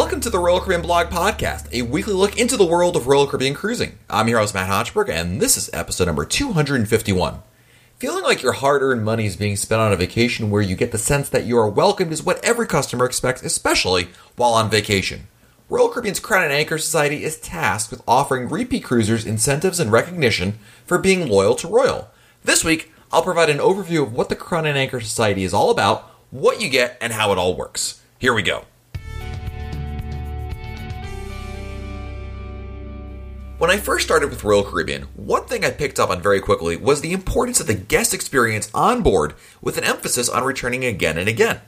[0.00, 3.26] Welcome to the Royal Caribbean Blog Podcast, a weekly look into the world of Royal
[3.26, 3.98] Caribbean cruising.
[4.08, 7.42] I'm your host, Matt Hochberg, and this is episode number 251.
[7.98, 10.92] Feeling like your hard earned money is being spent on a vacation where you get
[10.92, 15.28] the sense that you are welcomed is what every customer expects, especially while on vacation.
[15.68, 20.58] Royal Caribbean's Crown and Anchor Society is tasked with offering repeat cruisers incentives and recognition
[20.86, 22.08] for being loyal to Royal.
[22.42, 25.70] This week, I'll provide an overview of what the Crown and Anchor Society is all
[25.70, 28.00] about, what you get, and how it all works.
[28.18, 28.64] Here we go.
[33.60, 36.78] When I first started with Royal Caribbean, one thing I picked up on very quickly
[36.78, 41.18] was the importance of the guest experience on board with an emphasis on returning again
[41.18, 41.60] and again.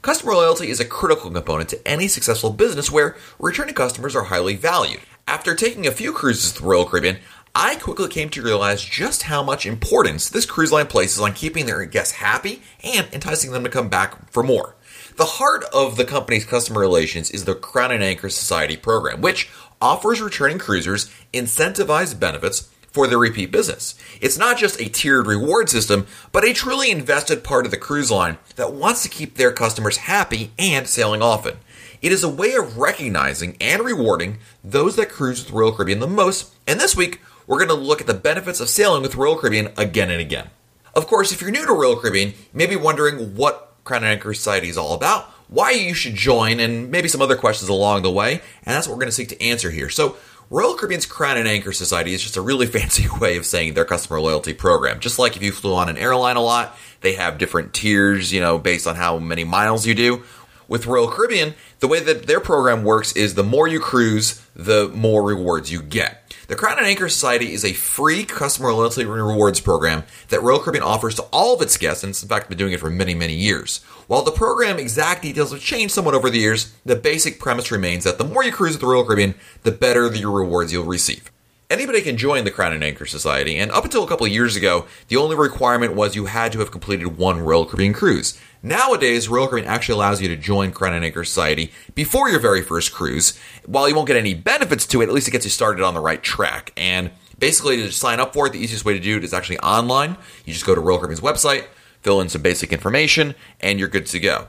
[0.00, 4.56] Customer loyalty is a critical component to any successful business where returning customers are highly
[4.56, 5.02] valued.
[5.28, 7.18] After taking a few cruises with Royal Caribbean,
[7.54, 11.66] I quickly came to realize just how much importance this cruise line places on keeping
[11.66, 14.76] their guests happy and enticing them to come back for more.
[15.16, 19.48] The heart of the company's customer relations is the Crown and Anchor Society program, which
[19.84, 23.94] offers returning cruisers incentivized benefits for their repeat business.
[24.18, 28.10] It's not just a tiered reward system, but a truly invested part of the cruise
[28.10, 31.58] line that wants to keep their customers happy and sailing often.
[32.00, 36.06] It is a way of recognizing and rewarding those that cruise with Royal Caribbean the
[36.06, 39.36] most, and this week we're going to look at the benefits of sailing with Royal
[39.36, 40.48] Caribbean again and again.
[40.94, 44.12] Of course, if you're new to Royal Caribbean, you may be wondering what Crown and
[44.12, 48.02] Anchor Society is all about, why you should join, and maybe some other questions along
[48.02, 49.88] the way, and that's what we're going to seek to answer here.
[49.88, 50.16] So,
[50.50, 53.84] Royal Caribbean's Crown and Anchor Society is just a really fancy way of saying their
[53.84, 55.00] customer loyalty program.
[55.00, 58.40] Just like if you flew on an airline a lot, they have different tiers, you
[58.40, 60.22] know, based on how many miles you do.
[60.66, 64.88] With Royal Caribbean, the way that their program works is the more you cruise, the
[64.88, 66.24] more rewards you get.
[66.46, 70.84] The Crown and Anchor Society is a free customer loyalty rewards program that Royal Caribbean
[70.84, 73.14] offers to all of its guests, and it's in fact been doing it for many,
[73.14, 73.80] many years.
[74.06, 78.04] While the program exact details have changed somewhat over the years, the basic premise remains
[78.04, 81.30] that the more you cruise with the Royal Caribbean, the better the rewards you'll receive.
[81.70, 84.54] Anybody can join the Crown and Anchor Society, and up until a couple of years
[84.54, 88.38] ago, the only requirement was you had to have completed one Royal Caribbean cruise.
[88.62, 92.62] Nowadays, Royal Caribbean actually allows you to join Crown and Anchor Society before your very
[92.62, 93.38] first cruise.
[93.64, 95.94] While you won't get any benefits to it, at least it gets you started on
[95.94, 96.72] the right track.
[96.76, 99.58] And basically, to sign up for it, the easiest way to do it is actually
[99.60, 100.18] online.
[100.44, 101.64] You just go to Royal Caribbean's website,
[102.04, 104.46] fill in some basic information, and you're good to go.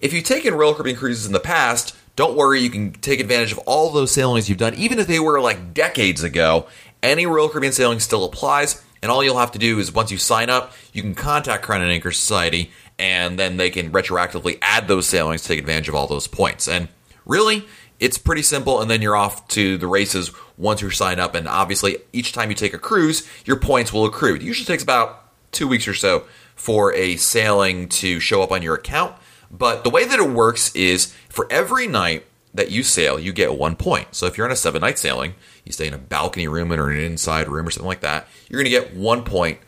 [0.00, 3.52] If you've taken Royal Caribbean cruises in the past, don't worry, you can take advantage
[3.52, 6.66] of all those sailings you've done, even if they were like decades ago.
[7.02, 10.18] Any Royal Caribbean sailing still applies, and all you'll have to do is once you
[10.18, 14.86] sign up, you can contact Crown and Anchor Society, and then they can retroactively add
[14.86, 16.68] those sailings to take advantage of all those points.
[16.68, 16.88] And
[17.24, 17.64] really,
[17.98, 21.34] it's pretty simple, and then you're off to the races once you're signed up.
[21.34, 24.34] And obviously, each time you take a cruise, your points will accrue.
[24.34, 26.24] It usually takes about two weeks or so
[26.60, 29.16] for a sailing to show up on your account.
[29.50, 33.56] But the way that it works is for every night that you sail, you get
[33.56, 34.08] one point.
[34.14, 35.34] So if you're on a seven night sailing,
[35.64, 38.62] you stay in a balcony room or an inside room or something like that, you're
[38.62, 39.58] going to get one point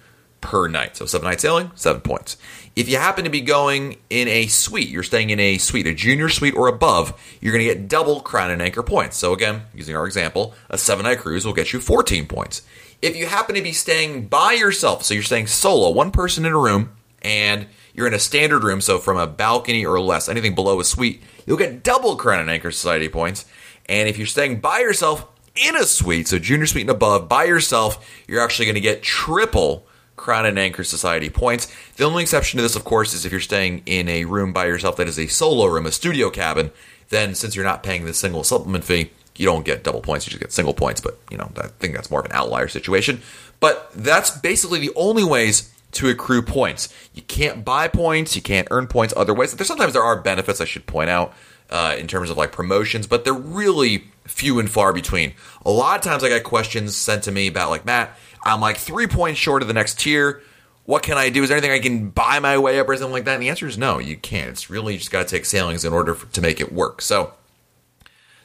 [0.43, 0.95] per night.
[0.99, 2.37] So seven night sailing, seven points.
[2.77, 5.95] If you happen to be going in a suite, you're staying in a suite, a
[5.95, 9.17] junior suite or above, you're going to get double crown and anchor points.
[9.17, 12.63] So again, using our example, a seven night cruise will get you 14 points.
[13.03, 16.53] If you happen to be staying by yourself, so you're staying solo, one person in
[16.53, 20.55] a room, and you're in a standard room, so from a balcony or less, anything
[20.55, 23.45] below a suite, you'll get double Crown and Anchor Society points.
[23.87, 25.27] And if you're staying by yourself
[25.57, 29.03] in a suite, so junior suite and above, by yourself, you're actually going to get
[29.03, 29.85] triple
[30.15, 31.75] Crown and Anchor Society points.
[31.97, 34.67] The only exception to this, of course, is if you're staying in a room by
[34.67, 36.71] yourself that is a solo room, a studio cabin,
[37.09, 39.11] then since you're not paying the single supplement fee,
[39.43, 41.97] you don't get double points, you just get single points, but you know, I think
[41.97, 43.21] that's more of an outlier situation.
[43.59, 46.89] But that's basically the only ways to accrue points.
[47.13, 49.53] You can't buy points, you can't earn points other ways.
[49.53, 51.35] There's sometimes there are benefits I should point out
[51.71, 55.35] uh, in terms of like promotions, but they're really few and far between.
[55.67, 58.77] A lot of times I get questions sent to me about like Matt, I'm like
[58.77, 60.41] three points short of the next tier.
[60.85, 61.43] What can I do?
[61.43, 63.35] Is there anything I can buy my way up or something like that?
[63.35, 64.51] And the answer is no, you can't.
[64.51, 67.03] It's really just got to take sailings in order for, to make it work.
[67.03, 67.35] So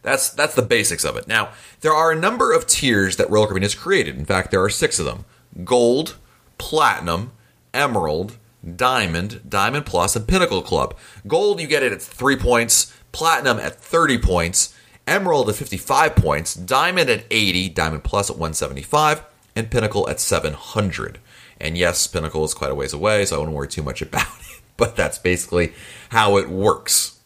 [0.01, 1.27] that's that's the basics of it.
[1.27, 1.49] Now
[1.81, 4.17] there are a number of tiers that Royal Caribbean has created.
[4.17, 5.25] In fact, there are six of them:
[5.63, 6.17] gold,
[6.57, 7.31] platinum,
[7.73, 8.37] emerald,
[8.75, 10.95] diamond, diamond plus, and pinnacle club.
[11.27, 12.93] Gold, you get it at three points.
[13.11, 14.75] Platinum at 30 points.
[15.07, 16.53] Emerald at 55 points.
[16.53, 17.69] Diamond at 80.
[17.69, 19.23] Diamond plus at 175.
[19.55, 21.19] And pinnacle at 700.
[21.59, 24.27] And yes, pinnacle is quite a ways away, so I won't worry too much about
[24.39, 24.61] it.
[24.75, 25.73] But that's basically
[26.09, 27.16] how it works.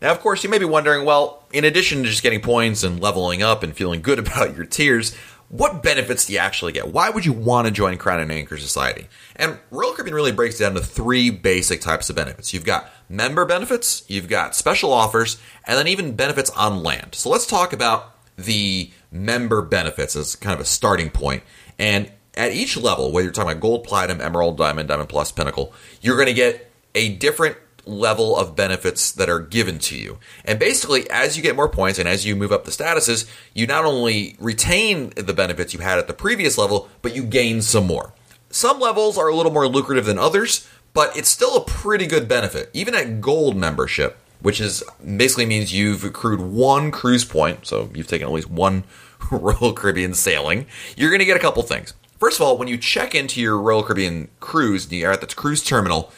[0.00, 3.00] Now, of course, you may be wondering well, in addition to just getting points and
[3.00, 5.14] leveling up and feeling good about your tiers,
[5.48, 6.92] what benefits do you actually get?
[6.92, 9.08] Why would you want to join Crown and Anchor Society?
[9.36, 12.52] And Royal Caribbean really breaks down to three basic types of benefits.
[12.52, 17.14] You've got member benefits, you've got special offers, and then even benefits on land.
[17.14, 21.42] So let's talk about the member benefits as kind of a starting point.
[21.78, 25.72] And at each level, whether you're talking about gold, platinum, emerald, diamond, diamond plus, pinnacle,
[26.02, 27.56] you're going to get a different
[27.88, 30.18] level of benefits that are given to you.
[30.44, 33.66] And basically, as you get more points and as you move up the statuses, you
[33.66, 37.86] not only retain the benefits you had at the previous level, but you gain some
[37.86, 38.12] more.
[38.50, 42.28] Some levels are a little more lucrative than others, but it's still a pretty good
[42.28, 42.70] benefit.
[42.72, 44.82] Even at gold membership, which is
[45.16, 48.84] basically means you've accrued one cruise point, so you've taken at least one
[49.30, 51.94] Royal Caribbean sailing, you're going to get a couple things.
[52.18, 55.28] First of all, when you check into your Royal Caribbean cruise, you're uh, at the
[55.28, 56.12] cruise terminal,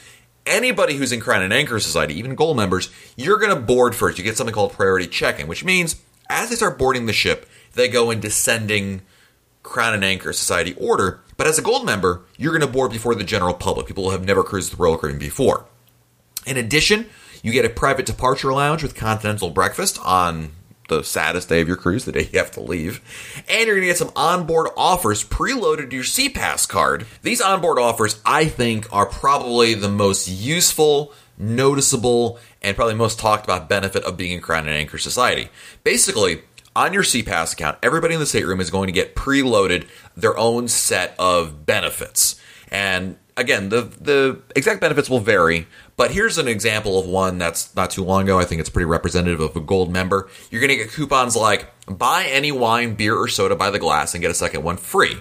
[0.51, 4.19] anybody who's in Crown and Anchor Society, even gold members, you're going to board first.
[4.19, 5.97] You get something called priority check-in, which means
[6.29, 9.03] as they start boarding the ship, they go in descending
[9.63, 11.21] Crown and Anchor Society order.
[11.37, 14.11] But as a gold member, you're going to board before the general public, people who
[14.11, 15.67] have never cruised the Royal Caribbean before.
[16.47, 17.07] In addition,
[17.43, 20.51] you get a private departure lounge with continental breakfast on
[20.91, 23.01] the saddest day of your cruise, the day you have to leave.
[23.49, 27.07] And you're going to get some onboard offers preloaded to your SeaPass card.
[27.23, 33.45] These onboard offers, I think, are probably the most useful, noticeable, and probably most talked
[33.45, 35.49] about benefit of being in Crown and Anchor Society.
[35.83, 36.43] Basically,
[36.77, 40.69] on your SeaPass account, everybody in the stateroom is going to get preloaded their own
[40.69, 42.41] set of benefits.
[42.71, 45.67] And again, the the exact benefits will vary,
[46.01, 48.39] but here's an example of one that's not too long ago.
[48.39, 50.31] I think it's pretty representative of a gold member.
[50.51, 54.15] You're going to get coupons like buy any wine, beer, or soda by the glass
[54.15, 55.17] and get a second one free.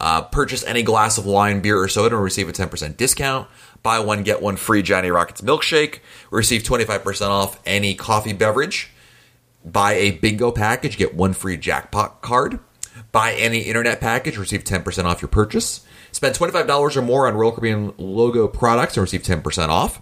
[0.00, 3.48] Uh, purchase any glass of wine, beer, or soda and receive a 10% discount.
[3.82, 5.98] Buy one, get one free Johnny Rockets milkshake.
[6.30, 8.92] Receive 25% off any coffee beverage.
[9.64, 12.60] Buy a bingo package, get one free jackpot card.
[13.10, 15.84] Buy any internet package, receive 10% off your purchase.
[16.12, 20.00] Spend $25 or more on Royal Caribbean logo products and receive 10% off.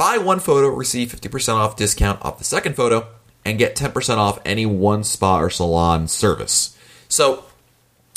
[0.00, 3.06] Buy one photo, receive 50% off discount off the second photo,
[3.44, 6.74] and get 10% off any one spa or salon service.
[7.10, 7.44] So,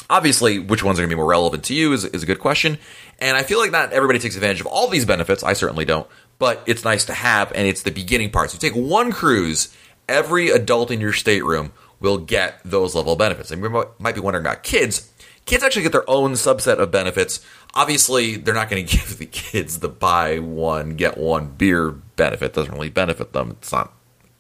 [0.10, 2.40] obviously, which ones are going to be more relevant to you is, is a good
[2.40, 2.78] question.
[3.20, 5.44] And I feel like not everybody takes advantage of all these benefits.
[5.44, 6.08] I certainly don't.
[6.40, 8.52] But it's nice to have, and it's the beginning part.
[8.52, 9.76] So, take one cruise,
[10.08, 13.52] every adult in your stateroom will get those level benefits.
[13.52, 15.12] And you might be wondering about kids.
[15.45, 17.45] Kids actually get their own subset of benefits.
[17.74, 22.45] Obviously they're not going to give the kids the buy one get one beer benefit.
[22.45, 23.51] It doesn't really benefit them.
[23.51, 23.94] It's not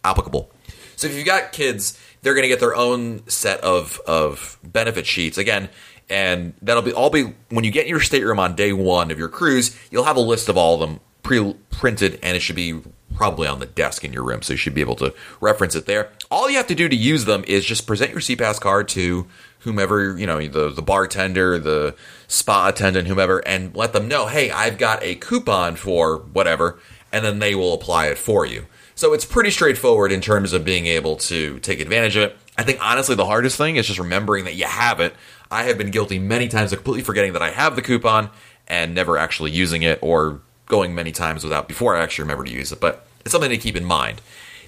[0.03, 0.49] applicable.
[0.95, 5.05] So if you've got kids they're going to get their own set of of benefit
[5.05, 5.37] sheets.
[5.37, 5.69] Again
[6.09, 9.17] and that'll be all be when you get in your stateroom on day one of
[9.17, 12.79] your cruise you'll have a list of all of them pre-printed and it should be
[13.15, 15.85] probably on the desk in your room so you should be able to reference it
[15.85, 18.87] there all you have to do to use them is just present your SeaPass card
[18.87, 19.27] to
[19.59, 21.95] whomever, you know, the, the bartender, the
[22.27, 26.79] spa attendant, whomever, and let them know, hey, I've got a coupon for whatever,
[27.11, 28.65] and then they will apply it for you.
[28.95, 32.37] So it's pretty straightforward in terms of being able to take advantage of it.
[32.57, 35.13] I think honestly the hardest thing is just remembering that you have it.
[35.51, 38.31] I have been guilty many times of completely forgetting that I have the coupon
[38.67, 42.51] and never actually using it or going many times without before I actually remember to
[42.51, 42.79] use it.
[42.79, 44.19] But it's something to keep in mind.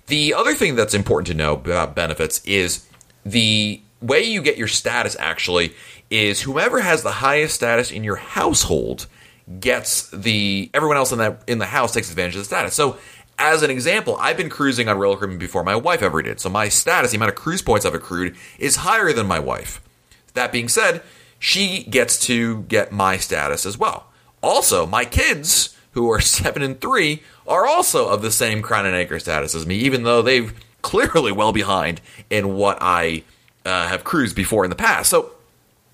[0.07, 2.87] The other thing that's important to know about benefits is
[3.25, 5.73] the way you get your status actually
[6.09, 9.07] is whoever has the highest status in your household
[9.59, 12.75] gets the everyone else in that in the house takes advantage of the status.
[12.75, 12.97] So
[13.37, 16.39] as an example, I've been cruising on Royal Caribbean before my wife ever did.
[16.39, 19.81] So my status, the amount of cruise points I've accrued, is higher than my wife.
[20.33, 21.01] That being said,
[21.39, 24.07] she gets to get my status as well.
[24.41, 28.95] Also, my kids, who are seven and three, are also of the same crown and
[28.95, 31.99] anchor status as me, even though they've clearly well behind
[32.29, 33.23] in what I
[33.65, 35.09] uh, have cruised before in the past.
[35.09, 35.31] So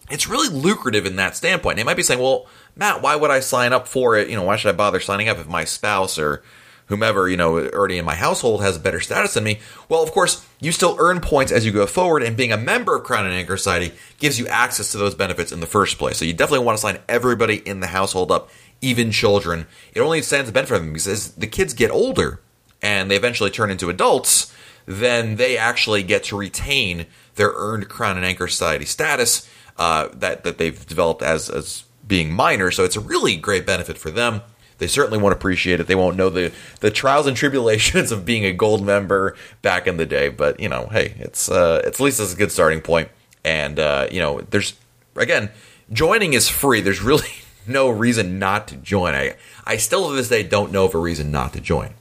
[0.10, 1.78] it's really lucrative in that standpoint.
[1.78, 4.30] They might be saying, well, Matt, why would I sign up for it?
[4.30, 6.44] You know, why should I bother signing up if my spouse or
[6.88, 9.60] whomever, you know, already in my household has a better status than me?
[9.88, 12.96] Well, of course, you still earn points as you go forward, and being a member
[12.96, 16.18] of Crown and Anchor Society gives you access to those benefits in the first place.
[16.18, 18.50] So you definitely want to sign everybody in the household up,
[18.82, 19.68] even children.
[19.94, 22.42] It only stands to benefit for them because as the kids get older
[22.82, 24.54] and they eventually turn into adults,
[24.86, 30.44] then they actually get to retain their earned Crown and Anchor Society status uh, that
[30.44, 32.72] that they've developed as as being minor.
[32.72, 34.42] So it's a really great benefit for them.
[34.80, 35.88] They certainly won't appreciate it.
[35.88, 39.98] They won't know the the trials and tribulations of being a gold member back in
[39.98, 40.30] the day.
[40.30, 43.10] But you know, hey, it's uh, it's at least it's a good starting point.
[43.46, 44.74] And uh, you know, there's
[45.16, 45.52] again,
[45.92, 46.82] joining is free.
[46.82, 47.28] There's really
[47.68, 49.14] no reason not to join.
[49.14, 51.94] I I still to this day don't know of a reason not to join.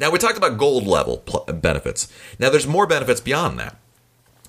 [0.00, 2.12] Now we talked about gold level pl- benefits.
[2.38, 3.76] Now there's more benefits beyond that.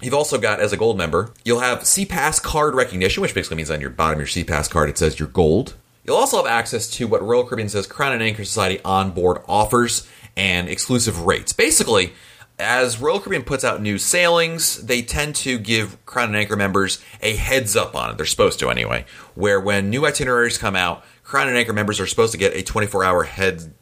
[0.02, 3.70] You've also got, as a gold member, you'll have SeaPass card recognition, which basically means
[3.70, 5.74] on your bottom of your SeaPass card it says you're gold.
[6.06, 10.08] You'll also have access to what Royal Caribbean says Crown and Anchor Society onboard offers
[10.38, 11.52] and exclusive rates.
[11.52, 12.14] Basically,
[12.60, 17.00] as Royal Caribbean puts out new sailings, they tend to give Crown and Anchor members
[17.22, 18.18] a heads up on it.
[18.18, 19.06] They're supposed to anyway.
[19.34, 22.62] Where when new itineraries come out, Crown and Anchor members are supposed to get a
[22.62, 23.74] 24 hour head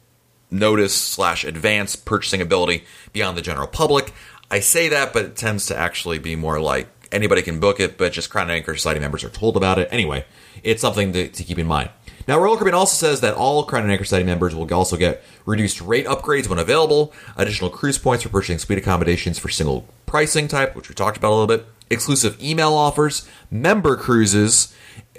[0.50, 4.12] notice slash advance purchasing ability beyond the general public.
[4.50, 7.98] I say that, but it tends to actually be more like anybody can book it,
[7.98, 9.88] but just Crown and Anchor Society members are told about it.
[9.90, 10.24] Anyway,
[10.62, 11.90] it's something to, to keep in mind.
[12.28, 15.24] Now, Royal Caribbean also says that all Crown and Anchor Society members will also get
[15.46, 20.46] reduced rate upgrades when available, additional cruise points for purchasing suite accommodations for single pricing
[20.46, 24.74] type, which we talked about a little bit, exclusive email offers, member cruises,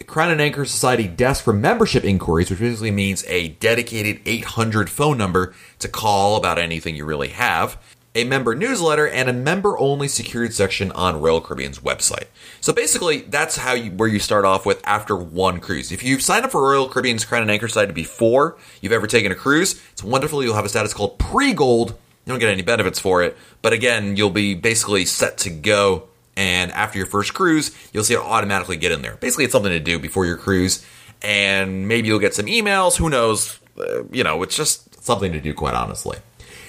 [0.05, 5.17] Crown and Anchor Society desk for membership inquiries, which basically means a dedicated 800 phone
[5.17, 7.79] number to call about anything you really have,
[8.15, 12.25] a member newsletter, and a member only secured section on Royal Caribbean's website.
[12.59, 15.91] So basically, that's how you, where you start off with after one cruise.
[15.91, 19.31] If you've signed up for Royal Caribbean's Crown and Anchor Society before you've ever taken
[19.31, 20.43] a cruise, it's wonderful.
[20.43, 21.91] You'll have a status called pre gold.
[22.25, 26.09] You don't get any benefits for it, but again, you'll be basically set to go
[26.39, 29.17] and after your first cruise, you'll see it automatically get in there.
[29.17, 30.85] Basically, it's something to do before your cruise,
[31.21, 32.95] and maybe you'll get some emails.
[32.95, 33.59] Who knows?
[33.77, 36.17] Uh, you know, it's just something to do, quite honestly.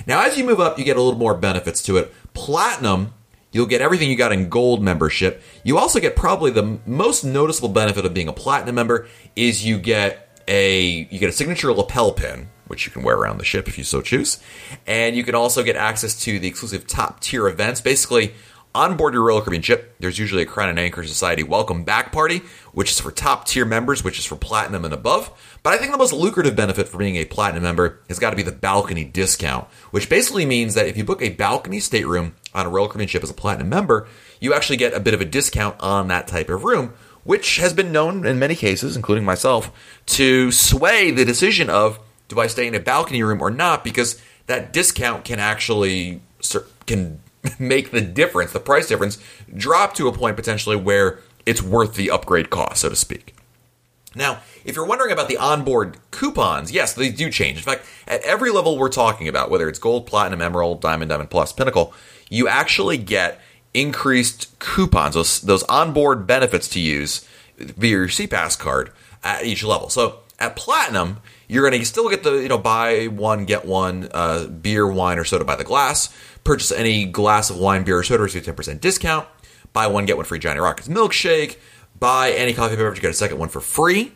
[0.07, 2.13] Now, as you move up, you get a little more benefits to it.
[2.35, 3.15] Platinum,
[3.53, 5.43] you'll get everything you got in gold membership.
[5.65, 9.79] You also get probably the most noticeable benefit of being a platinum member is you
[9.79, 13.67] get a you get a signature lapel pin which you can wear around the ship
[13.67, 14.39] if you so choose.
[14.87, 17.81] And you can also get access to the exclusive top tier events.
[17.81, 18.33] Basically,
[18.75, 22.13] on board your Royal Caribbean ship, there's usually a Crown and Anchor Society welcome back
[22.13, 25.31] party, which is for top tier members, which is for platinum and above.
[25.63, 28.37] But I think the most lucrative benefit for being a platinum member has got to
[28.37, 32.67] be the balcony discount, which basically means that if you book a balcony stateroom on
[32.67, 34.07] a Royal Caribbean ship as a platinum member,
[34.41, 37.73] you actually get a bit of a discount on that type of room, which has
[37.73, 39.71] been known in many cases, including myself,
[40.07, 41.99] to sway the decision of
[42.29, 46.23] do I stay in a balcony room or not, because that discount can actually
[46.87, 47.21] can
[47.59, 49.19] make the difference, the price difference,
[49.55, 53.35] drop to a point potentially where it's worth the upgrade cost, so to speak.
[54.15, 57.59] Now, if you're wondering about the onboard coupons, yes, they do change.
[57.59, 61.31] In fact, at every level we're talking about, whether it's gold, platinum, emerald, diamond, diamond
[61.31, 61.95] plus, pinnacle,
[62.29, 63.41] you actually get
[63.73, 67.27] increased coupons, those, those onboard benefits to use
[67.59, 68.91] via your SeaPass card
[69.23, 69.89] at each level.
[69.89, 71.19] So at platinum,
[71.51, 75.19] you're going to still get the you know buy one get one uh, beer, wine,
[75.19, 76.15] or soda by the glass.
[76.45, 79.27] Purchase any glass of wine, beer, or soda, receive 10% discount.
[79.73, 81.59] Buy one, get one free Johnny Rockets milkshake.
[81.99, 84.13] Buy any coffee beverage, get a second one for free.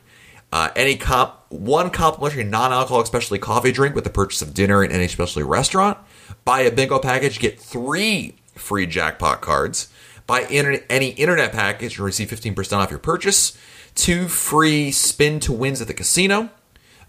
[0.52, 4.92] Uh, any comp, one complimentary non-alcoholic specialty coffee drink with the purchase of dinner in
[4.92, 5.98] any specialty restaurant.
[6.44, 9.88] Buy a bingo package, get three free jackpot cards.
[10.28, 13.58] Buy any internet package and receive 15% off your purchase.
[13.96, 16.50] Two free spin to wins at the casino.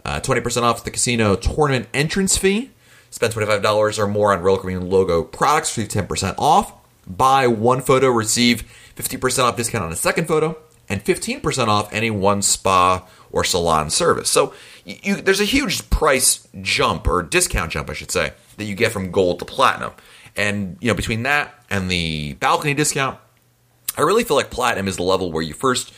[0.06, 2.70] Uh, 20% off the casino tournament entrance fee.
[3.10, 6.74] Spend $25 or more on Royal Caribbean logo products, receive 10% off.
[7.08, 8.64] Buy one photo, receive
[8.96, 10.58] 50% off discount on a second photo,
[10.88, 14.30] and 15% off any one spa or salon service.
[14.30, 14.54] So
[14.86, 18.92] you, there's a huge price jump or discount jump, I should say, that you get
[18.92, 19.94] from gold to platinum.
[20.36, 23.18] And you know, between that and the balcony discount,
[23.98, 25.94] I really feel like platinum is the level where you first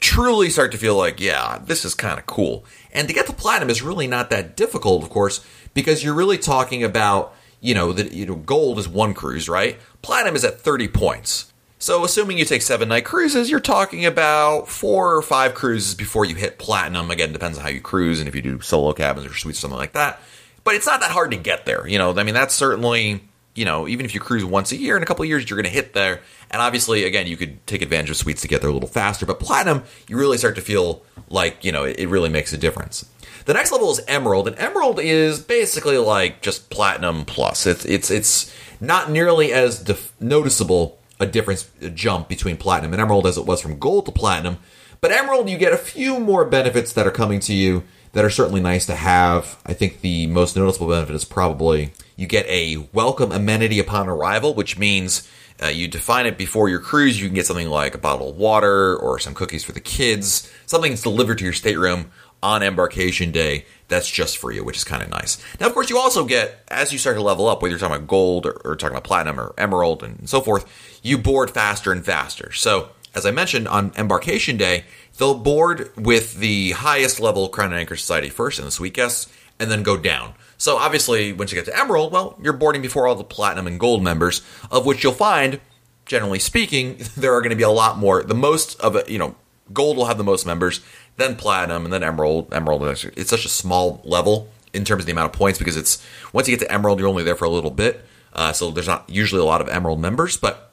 [0.00, 2.64] truly start to feel like, yeah, this is kind of cool.
[2.94, 6.38] And to get to platinum is really not that difficult, of course, because you're really
[6.38, 9.78] talking about, you know, that you know, gold is one cruise, right?
[10.00, 11.52] Platinum is at 30 points.
[11.78, 16.24] So assuming you take seven night cruises, you're talking about four or five cruises before
[16.24, 17.10] you hit platinum.
[17.10, 19.62] Again, depends on how you cruise and if you do solo cabins or suites or
[19.62, 20.20] something like that.
[20.62, 21.86] But it's not that hard to get there.
[21.86, 23.20] You know, I mean, that's certainly
[23.54, 25.56] you know, even if you cruise once a year, in a couple of years, you're
[25.56, 26.20] going to hit there.
[26.50, 29.26] And obviously, again, you could take advantage of suites to get there a little faster.
[29.26, 33.08] But platinum, you really start to feel like, you know, it, really makes a difference.
[33.46, 37.66] The next level is emerald, and emerald is basically like just platinum plus.
[37.66, 43.02] It's it's it's not nearly as def- noticeable a difference a jump between platinum and
[43.02, 44.58] emerald as it was from gold to platinum.
[45.00, 48.30] But emerald, you get a few more benefits that are coming to you that are
[48.30, 49.60] certainly nice to have.
[49.66, 54.54] I think the most noticeable benefit is probably you get a welcome amenity upon arrival,
[54.54, 55.28] which means
[55.62, 57.20] uh, you define it before your cruise.
[57.20, 60.50] You can get something like a bottle of water or some cookies for the kids,
[60.66, 62.10] something that's delivered to your stateroom
[62.42, 65.42] on embarkation day that's just for you, which is kind of nice.
[65.58, 67.96] Now, of course, you also get, as you start to level up, whether you're talking
[67.96, 70.66] about gold or, or talking about platinum or emerald and so forth,
[71.02, 72.52] you board faster and faster.
[72.52, 74.84] So, as I mentioned, on embarkation day,
[75.18, 79.32] they'll board with the highest level Crown and Anchor Society first and the suite guests,
[79.58, 80.34] and then go down.
[80.64, 83.78] So obviously, once you get to Emerald, well, you're boarding before all the Platinum and
[83.78, 84.40] Gold members,
[84.70, 85.60] of which you'll find
[86.06, 88.22] generally speaking, there are going to be a lot more.
[88.22, 89.34] The most of it, you know,
[89.74, 90.80] gold will have the most members,
[91.18, 92.50] then platinum, and then emerald.
[92.54, 96.02] Emerald, it's such a small level in terms of the amount of points because it's
[96.32, 98.02] once you get to emerald, you're only there for a little bit.
[98.32, 100.72] Uh, so there's not usually a lot of emerald members, but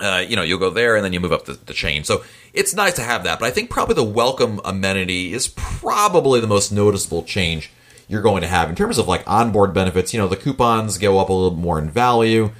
[0.00, 2.04] uh, you know you'll go there and then you move up the, the, chain.
[2.04, 2.24] So
[2.54, 3.38] it's nice to have that.
[3.38, 7.70] But I think probably the welcome amenity is probably the most noticeable change
[8.10, 10.12] you're going to have in terms of like onboard benefits.
[10.12, 12.50] You know the coupons go up a little more in value,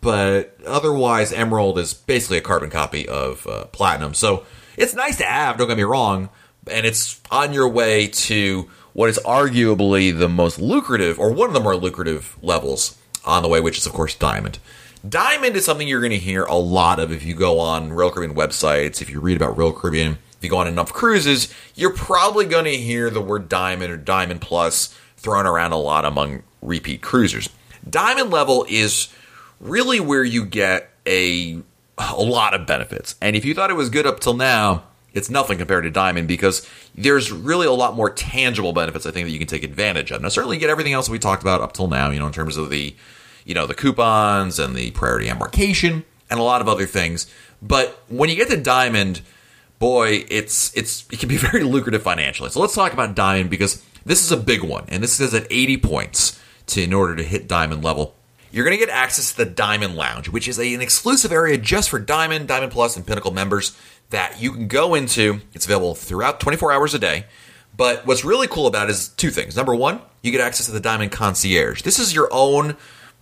[0.00, 4.14] but otherwise Emerald is basically a carbon copy of uh, Platinum.
[4.14, 5.58] So it's nice to have.
[5.58, 6.28] Don't get me wrong,
[6.70, 11.54] and it's on your way to what is arguably the most lucrative or one of
[11.54, 14.60] the more lucrative levels on the way, which is, of course, Diamond.
[15.08, 18.10] Diamond is something you're going to hear a lot of if you go on Royal
[18.10, 21.92] Caribbean websites, if you read about Royal Caribbean, if you go on enough cruises, you're
[21.92, 26.42] probably going to hear the word Diamond or Diamond Plus thrown around a lot among
[26.62, 27.50] repeat cruisers.
[27.88, 29.08] Diamond level is
[29.60, 31.60] really where you get a
[31.98, 33.16] a lot of benefits.
[33.20, 36.26] And if you thought it was good up till now, it's nothing compared to Diamond
[36.26, 40.10] because there's really a lot more tangible benefits I think that you can take advantage
[40.10, 40.22] of.
[40.22, 42.32] Now certainly you get everything else we talked about up till now, you know, in
[42.32, 42.96] terms of the
[43.44, 47.26] you know, the coupons and the priority embarkation and a lot of other things.
[47.60, 49.20] But when you get to Diamond,
[49.80, 52.50] boy, it's it's it can be very lucrative financially.
[52.50, 55.48] So let's talk about Diamond because this is a big one, and this is at
[55.50, 58.14] 80 points to in order to hit Diamond level.
[58.52, 61.56] You're going to get access to the Diamond Lounge, which is a, an exclusive area
[61.56, 63.76] just for Diamond, Diamond Plus, and Pinnacle members
[64.10, 65.40] that you can go into.
[65.54, 67.26] It's available throughout 24 hours a day.
[67.76, 69.54] But what's really cool about it is two things.
[69.54, 71.82] Number one, you get access to the Diamond Concierge.
[71.82, 72.76] This is your own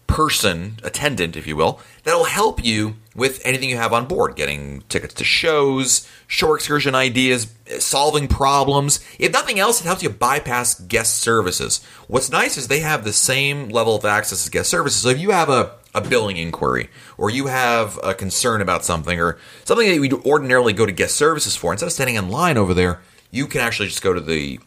[0.09, 4.81] person, attendant, if you will, that'll help you with anything you have on board getting
[4.89, 8.99] tickets to shows, shore excursion ideas, solving problems.
[9.19, 11.85] If nothing else, it helps you bypass guest services.
[12.09, 15.03] What's nice is they have the same level of access as guest services.
[15.03, 19.21] So if you have a, a billing inquiry or you have a concern about something
[19.21, 22.31] or something that you would ordinarily go to guest services for, instead of standing in
[22.31, 24.59] line over there, you can actually just go to the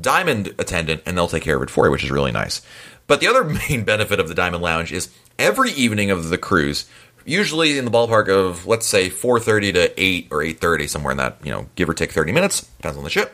[0.00, 2.62] diamond attendant and they'll take care of it for you, which is really nice.
[3.10, 6.88] But the other main benefit of the Diamond Lounge is every evening of the cruise,
[7.24, 11.38] usually in the ballpark of let's say 4:30 to 8 or 8:30 somewhere in that,
[11.42, 13.32] you know, give or take 30 minutes, depends on the ship.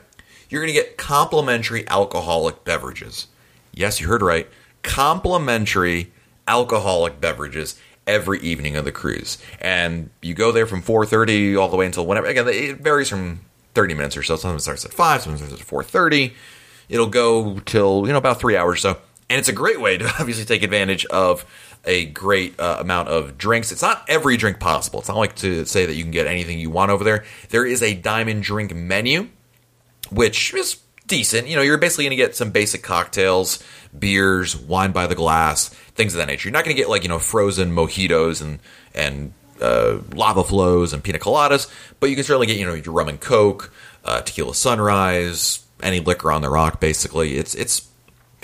[0.49, 3.27] You're going to get complimentary alcoholic beverages.
[3.71, 4.49] Yes, you heard right.
[4.83, 6.11] Complimentary
[6.49, 9.37] alcoholic beverages every evening of the cruise.
[9.61, 12.29] And you go there from 4:30 all the way until whenever.
[12.29, 13.41] Again, it varies from
[13.75, 14.37] 30 minutes or so.
[14.37, 16.33] Sometimes it starts at 5, sometimes it starts at 4:30.
[16.89, 18.97] It'll go till, you know, about 3 hours or so
[19.29, 21.45] and it's a great way to obviously take advantage of
[21.85, 23.71] a great uh, amount of drinks.
[23.71, 24.99] It's not every drink possible.
[24.99, 27.25] It's not like to say that you can get anything you want over there.
[27.51, 29.29] There is a diamond drink menu,
[30.11, 31.47] which is decent.
[31.49, 33.62] You know, you're basically going to get some basic cocktails,
[33.97, 36.49] beers, wine by the glass, things of that nature.
[36.49, 38.59] You're not going to get like you know frozen mojitos and
[38.95, 42.93] and uh, lava flows and pina coladas, but you can certainly get you know your
[42.93, 43.73] rum and coke,
[44.05, 46.81] uh, tequila sunrise, any liquor on the rock.
[46.81, 47.89] Basically, it's it's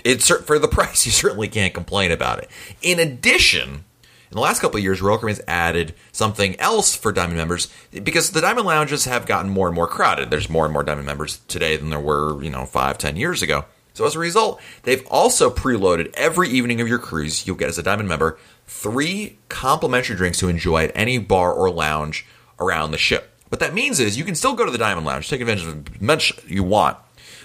[0.05, 2.51] it's for the price, you certainly can't complain about it.
[2.81, 3.85] In addition,
[4.33, 8.31] in the last couple of years, Royal Caribbean's added something else for Diamond members because
[8.31, 10.31] the Diamond lounges have gotten more and more crowded.
[10.31, 13.43] There's more and more Diamond members today than there were, you know, five, ten years
[13.43, 13.67] ago.
[13.95, 17.47] So as a result, they've also preloaded every evening of your cruise.
[17.47, 21.71] You'll get as a Diamond member three complimentary drinks to enjoy at any bar or
[21.71, 22.27] lounge
[22.59, 23.31] around the ship.
[23.51, 25.95] What that means is you can still go to the Diamond Lounge, take advantage of
[25.95, 26.97] as much you want.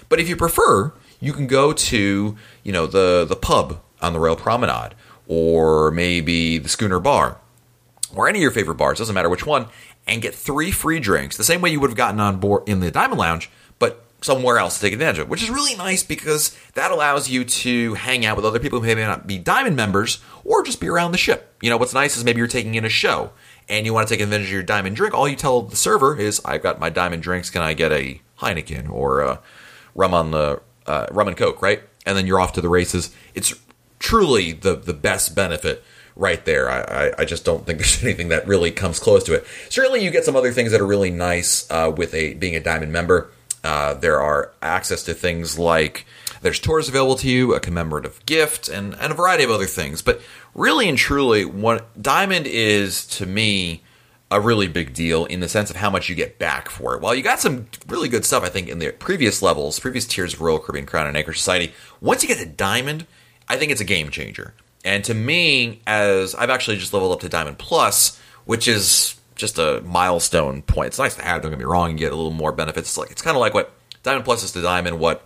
[0.08, 4.20] But if you prefer, you can go to you know the the pub on the
[4.20, 4.94] Royal Promenade
[5.26, 7.38] or maybe the Schooner Bar
[8.14, 9.66] or any of your favorite bars doesn't matter which one
[10.06, 12.80] and get three free drinks the same way you would have gotten on board in
[12.80, 16.56] the Diamond Lounge but somewhere else to take advantage of which is really nice because
[16.74, 20.18] that allows you to hang out with other people who may not be Diamond members
[20.44, 21.54] or just be around the ship.
[21.60, 23.32] You know what's nice is maybe you're taking in a show
[23.68, 25.14] and you want to take advantage of your diamond drink.
[25.14, 27.50] All you tell the server is I've got my diamond drinks.
[27.50, 29.40] Can I get a Heineken or a
[29.94, 31.82] rum on the uh, rum and coke, right?
[32.04, 33.14] And then you're off to the races.
[33.34, 33.54] It's
[33.98, 35.84] truly the the best benefit
[36.16, 36.68] right there.
[36.68, 39.46] I, I, I, just don't think there's anything that really comes close to it.
[39.68, 42.60] Certainly, you get some other things that are really nice uh, with a being a
[42.60, 43.30] diamond member.
[43.64, 46.06] Uh, there are access to things like
[46.42, 50.00] there's tours available to you, a commemorative gift, and, and a variety of other things.
[50.00, 50.20] But
[50.54, 53.82] really and truly, what diamond is to me
[54.30, 57.00] a really big deal in the sense of how much you get back for it.
[57.00, 60.34] While you got some really good stuff, I think, in the previous levels, previous tiers
[60.34, 63.06] of Royal Caribbean Crown and Anchor Society, once you get to Diamond,
[63.48, 64.54] I think it's a game changer.
[64.84, 69.58] And to me, as I've actually just leveled up to Diamond Plus, which is just
[69.58, 70.88] a milestone point.
[70.88, 72.90] It's nice to have, don't get me wrong, and get a little more benefits.
[72.90, 75.24] It's like it's kind of like what Diamond Plus is to Diamond, what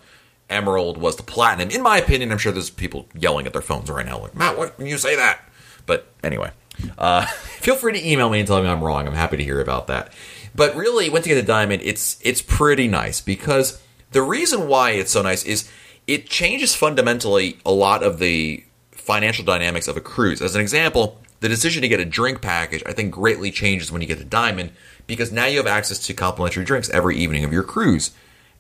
[0.48, 1.70] Emerald was to Platinum.
[1.70, 4.56] In my opinion, I'm sure there's people yelling at their phones right now, like, Matt,
[4.56, 5.40] what can you say that?
[5.86, 6.50] But anyway,
[6.98, 9.06] uh, feel free to email me and tell me I'm wrong.
[9.06, 10.12] I'm happy to hear about that.
[10.54, 13.82] But really, once you get a diamond, it's it's pretty nice because
[14.12, 15.70] the reason why it's so nice is
[16.06, 20.42] it changes fundamentally a lot of the financial dynamics of a cruise.
[20.42, 24.02] As an example, the decision to get a drink package, I think, greatly changes when
[24.02, 24.72] you get the diamond
[25.06, 28.12] because now you have access to complimentary drinks every evening of your cruise.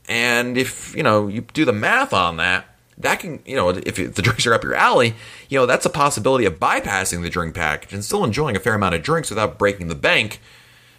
[0.08, 2.64] And if you know you do the math on that,
[2.98, 5.14] that can you know if the drinks are up your alley,
[5.48, 8.74] you know that's a possibility of bypassing the drink package and still enjoying a fair
[8.74, 10.40] amount of drinks without breaking the bank.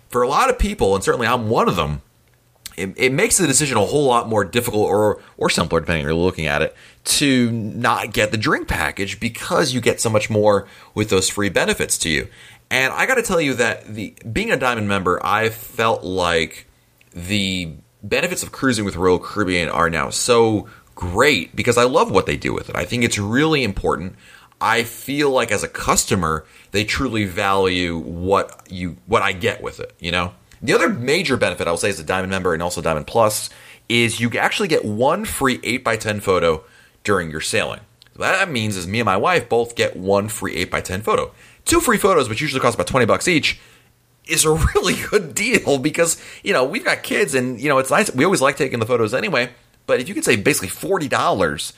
[0.09, 2.03] For a lot of people, and certainly I'm one of them,
[2.77, 6.07] it, it, makes the decision a whole lot more difficult or or simpler depending on
[6.07, 10.29] you're looking at it to not get the drink package because you get so much
[10.29, 12.27] more with those free benefits to you.
[12.69, 16.67] And I got to tell you that the being a diamond member, I felt like
[17.13, 22.25] the benefits of cruising with Royal Caribbean are now so great because I love what
[22.25, 22.75] they do with it.
[22.75, 24.15] I think it's really important.
[24.61, 29.79] I feel like as a customer, they truly value what you what I get with
[29.79, 30.33] it, you know?
[30.61, 33.49] The other major benefit I will say as a Diamond member and also Diamond Plus
[33.89, 36.63] is you actually get one free 8x10 photo
[37.03, 37.81] during your sailing.
[38.15, 41.31] What that means is me and my wife both get one free 8x10 photo.
[41.65, 43.59] Two free photos, which usually cost about 20 bucks each,
[44.25, 47.91] is a really good deal because, you know, we've got kids and, you know, it's
[47.91, 48.13] nice.
[48.13, 49.49] We always like taking the photos anyway.
[49.85, 51.73] But if you could save basically $40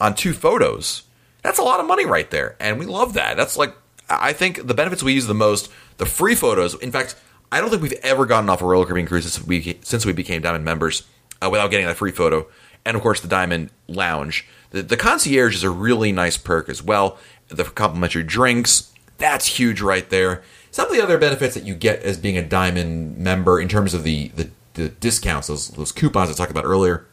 [0.00, 1.02] on two photos,
[1.42, 2.56] that's a lot of money right there.
[2.60, 3.36] And we love that.
[3.36, 3.74] That's like,
[4.08, 6.74] I think the benefits we use the most, the free photos.
[6.74, 7.16] In fact,
[7.50, 10.12] I don't think we've ever gotten off a Royal Caribbean cruise since we since we
[10.12, 11.04] became Diamond members
[11.40, 12.46] uh, without getting that free photo.
[12.84, 14.46] And of course, the Diamond Lounge.
[14.70, 17.18] The, the concierge is a really nice perk as well.
[17.48, 20.42] The complimentary drinks, that's huge right there.
[20.70, 23.94] Some of the other benefits that you get as being a Diamond member in terms
[23.94, 27.06] of the, the, the discounts, those, those coupons I talked about earlier,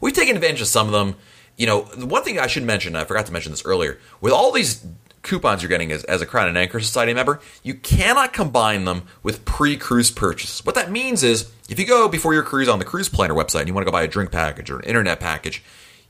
[0.00, 1.16] we've taken advantage of some of them.
[1.56, 4.52] You know, one thing I should mention, I forgot to mention this earlier, with all
[4.52, 4.86] these
[5.22, 9.02] coupons you're getting as, as a Crown and Anchor Society member, you cannot combine them
[9.22, 10.64] with pre cruise purchases.
[10.64, 13.60] What that means is if you go before your cruise on the Cruise Planner website
[13.60, 15.62] and you want to go buy a drink package or an internet package,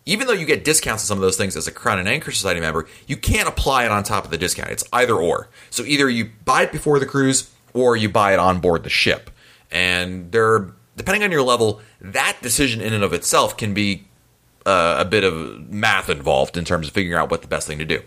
[0.04, 2.30] even though you get discounts on some of those things as a Crown and Anchor
[2.30, 4.70] Society member, you can't apply it on top of the discount.
[4.70, 5.48] It's either or.
[5.70, 8.90] So either you buy it before the cruise or you buy it on board the
[8.90, 9.30] ship.
[9.70, 14.06] And there, depending on your level, that decision in and of itself can be
[14.64, 17.78] uh, a bit of math involved in terms of figuring out what the best thing
[17.78, 18.02] to do.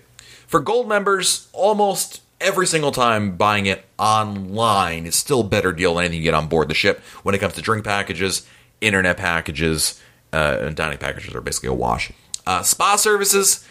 [0.48, 5.96] For gold members, almost every single time buying it online is still a better deal
[5.96, 8.48] than anything you get on board the ship when it comes to drink packages,
[8.82, 10.02] internet packages,
[10.34, 12.12] uh, and dining packages are basically a wash.
[12.46, 13.66] Uh, spa services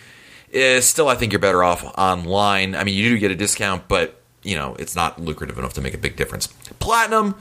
[0.51, 2.75] is still, I think, you're better off online.
[2.75, 5.81] I mean, you do get a discount, but you know it's not lucrative enough to
[5.81, 6.47] make a big difference.
[6.79, 7.35] Platinum,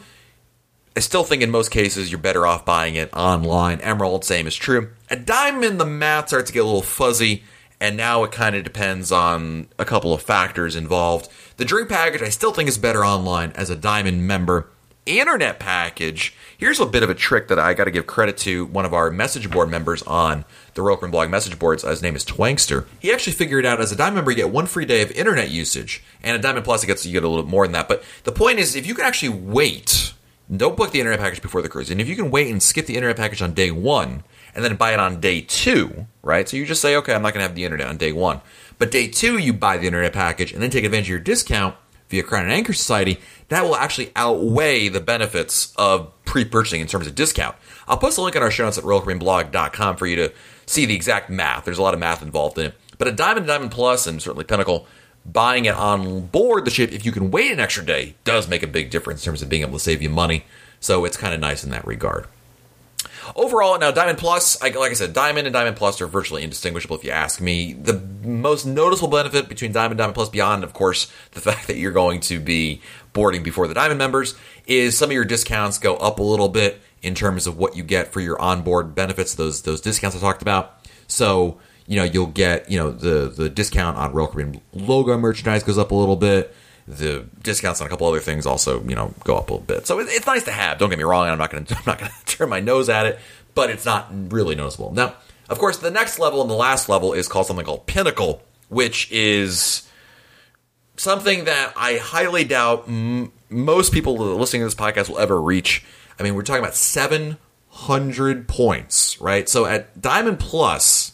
[0.97, 3.81] I still think in most cases you're better off buying it online.
[3.81, 4.89] Emerald, same is true.
[5.11, 7.43] A diamond, the math starts to get a little fuzzy
[7.79, 11.29] and now it kind of depends on a couple of factors involved.
[11.57, 14.71] The drink package, I still think is better online as a Diamond member.
[15.05, 18.65] Internet package, here's a bit of a trick that I got to give credit to
[18.65, 21.83] one of our message board members on the Roper Blog message boards.
[21.83, 22.87] His name is Twangster.
[22.99, 25.51] He actually figured out as a Diamond member, you get one free day of internet
[25.51, 27.87] usage, and a Diamond Plus, it gets you get a little more than that.
[27.87, 30.13] But the point is, if you can actually wait,
[30.55, 32.85] don't book the internet package before the cruise, and if you can wait and skip
[32.85, 34.23] the internet package on day one,
[34.55, 36.49] and then buy it on day two, right?
[36.49, 38.41] So you just say, okay, I'm not going to have the internet on day one.
[38.79, 41.75] But day two, you buy the internet package and then take advantage of your discount
[42.09, 43.19] via Crown and Anchor Society.
[43.49, 47.55] That will actually outweigh the benefits of pre purchasing in terms of discount.
[47.87, 50.33] I'll post a link on our show notes at royalcaribbeanblog.com for you to
[50.65, 51.65] see the exact math.
[51.65, 52.75] There's a lot of math involved in it.
[52.97, 54.87] But a Diamond Diamond Plus, and certainly Pinnacle,
[55.27, 58.63] buying it on board the ship, if you can wait an extra day, does make
[58.63, 60.45] a big difference in terms of being able to save you money.
[60.79, 62.27] So it's kind of nice in that regard.
[63.35, 67.03] Overall, now Diamond Plus, like I said, Diamond and Diamond Plus are virtually indistinguishable if
[67.03, 67.73] you ask me.
[67.73, 71.77] The most noticeable benefit between Diamond and Diamond Plus, beyond, of course, the fact that
[71.77, 72.81] you're going to be
[73.13, 74.35] boarding before the Diamond members,
[74.65, 77.83] is some of your discounts go up a little bit in terms of what you
[77.83, 80.79] get for your onboard benefits, those those discounts I talked about.
[81.07, 85.63] So, you know, you'll get, you know, the the discount on Royal Caribbean logo merchandise
[85.63, 86.53] goes up a little bit
[86.87, 89.85] the discounts on a couple other things also you know go up a little bit.
[89.85, 90.77] So it's nice to have.
[90.77, 91.27] Don't get me wrong.
[91.27, 93.19] I'm not going to I'm not going to turn my nose at it,
[93.53, 94.93] but it's not really noticeable.
[94.93, 95.15] Now,
[95.49, 99.11] of course, the next level and the last level is called something called Pinnacle, which
[99.11, 99.87] is
[100.95, 105.85] something that I highly doubt m- most people listening to this podcast will ever reach.
[106.19, 109.47] I mean, we're talking about 700 points, right?
[109.47, 111.06] So at Diamond Plus,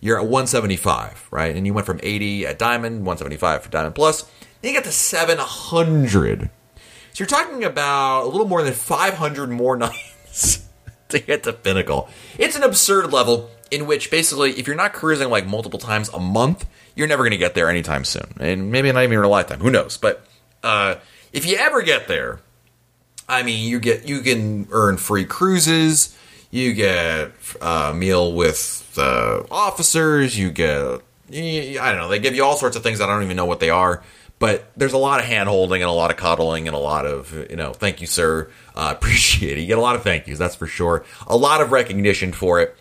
[0.00, 1.54] you're at 175, right?
[1.56, 4.22] And you went from 80 at Diamond, 175 for Diamond Plus.
[4.60, 6.50] Then you get to 700.
[7.12, 10.66] So you're talking about a little more than 500 more nights
[11.08, 12.08] to get to Pinnacle.
[12.38, 16.18] It's an absurd level in which basically, if you're not cruising like multiple times a
[16.20, 18.34] month, you're never going to get there anytime soon.
[18.40, 19.60] And maybe not even in a lifetime.
[19.60, 19.96] Who knows?
[19.96, 20.24] But
[20.62, 20.96] Uh,
[21.32, 22.40] if you ever get there,
[23.28, 26.16] I mean, you get you can earn free cruises.
[26.50, 30.38] You get a meal with the officers.
[30.38, 32.08] You get I don't know.
[32.08, 33.00] They give you all sorts of things.
[33.00, 34.02] I don't even know what they are.
[34.38, 37.06] But there's a lot of hand holding and a lot of coddling and a lot
[37.06, 38.50] of, you know, thank you, sir.
[38.74, 39.62] Uh, appreciate it.
[39.62, 41.04] You get a lot of thank yous, that's for sure.
[41.26, 42.76] A lot of recognition for it.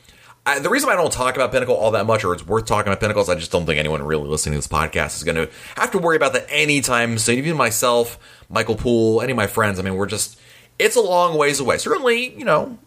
[0.45, 2.89] I, the reason I don't talk about Pinnacle all that much, or it's worth talking
[2.89, 5.36] about Pinnacle, is I just don't think anyone really listening to this podcast is going
[5.36, 7.38] to have to worry about that anytime soon.
[7.39, 8.17] Even myself,
[8.49, 10.39] Michael Poole, any of my friends, I mean, we're just,
[10.80, 11.80] it's a long ways away.
[11.80, 12.77] Certainly, you know,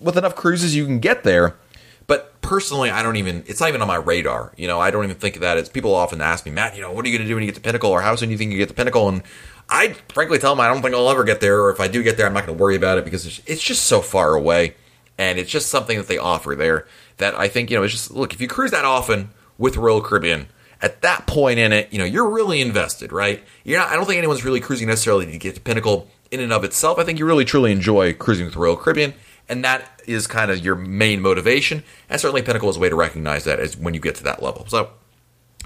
[0.00, 1.56] with enough cruises, you can get there.
[2.06, 4.52] But personally, I don't even, it's not even on my radar.
[4.56, 6.82] You know, I don't even think of that as people often ask me, Matt, you
[6.82, 8.28] know, what are you going to do when you get to Pinnacle or how soon
[8.28, 9.08] do you think you get to Pinnacle?
[9.08, 9.22] And
[9.68, 11.60] I frankly tell them I don't think I'll ever get there.
[11.62, 13.62] Or if I do get there, I'm not going to worry about it because it's
[13.62, 14.76] just so far away.
[15.18, 16.86] And it's just something that they offer there
[17.16, 20.00] that I think, you know, it's just, look, if you cruise that often with Royal
[20.00, 20.46] Caribbean,
[20.82, 23.42] at that point in it, you know, you're really invested, right?
[23.64, 26.52] You're not, I don't think anyone's really cruising necessarily to get to Pinnacle in and
[26.52, 26.98] of itself.
[26.98, 29.14] I think you really truly enjoy cruising with Royal Caribbean
[29.48, 31.82] and that is kind of your main motivation.
[32.08, 34.42] And certainly Pinnacle is a way to recognize that as when you get to that
[34.42, 34.66] level.
[34.68, 34.90] So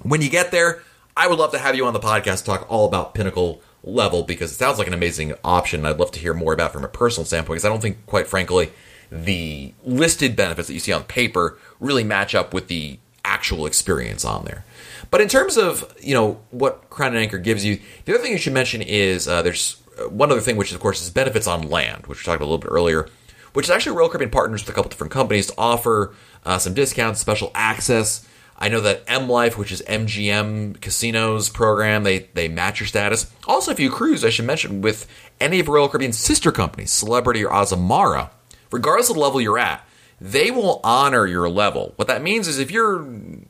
[0.02, 0.82] when you get there,
[1.16, 4.52] I would love to have you on the podcast talk all about Pinnacle level because
[4.52, 5.84] it sounds like an amazing option.
[5.84, 8.26] I'd love to hear more about from a personal standpoint because I don't think, quite
[8.26, 8.70] frankly,
[9.10, 14.24] the listed benefits that you see on paper really match up with the actual experience
[14.24, 14.64] on there.
[15.10, 18.32] But in terms of you know what Crown and Anchor gives you, the other thing
[18.32, 21.46] you should mention is uh, there's uh, one other thing, which of course is benefits
[21.46, 23.08] on land, which we talked about a little bit earlier
[23.52, 26.74] which is actually Royal Caribbean partners with a couple different companies to offer uh, some
[26.74, 28.26] discounts, special access.
[28.58, 33.32] I know that M Life, which is MGM Casinos program, they they match your status.
[33.46, 35.06] Also, if you cruise, I should mention with
[35.40, 38.30] any of Royal Caribbean's sister companies, Celebrity or Azamara,
[38.70, 39.86] regardless of the level you're at,
[40.20, 41.94] they will honor your level.
[41.96, 43.06] What that means is if you're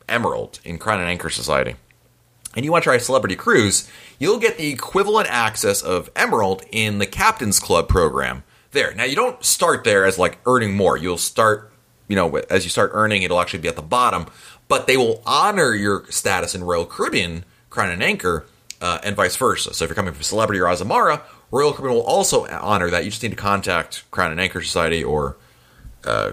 [0.08, 1.74] Emerald in Crown and Anchor Society,
[2.54, 6.62] and you want to try a celebrity cruise, you'll get the equivalent access of Emerald
[6.70, 8.94] in the Captain's Club program, there.
[8.94, 10.96] Now you don't start there as like earning more.
[10.96, 11.72] You'll start,
[12.08, 14.26] you know, as you start earning, it'll actually be at the bottom.
[14.68, 18.46] But they will honor your status in Royal Caribbean, Crown and Anchor,
[18.80, 19.74] uh, and vice versa.
[19.74, 23.04] So if you're coming from Celebrity or Azamara, Royal Caribbean will also honor that.
[23.04, 25.36] You just need to contact Crown and Anchor Society or
[26.04, 26.32] uh,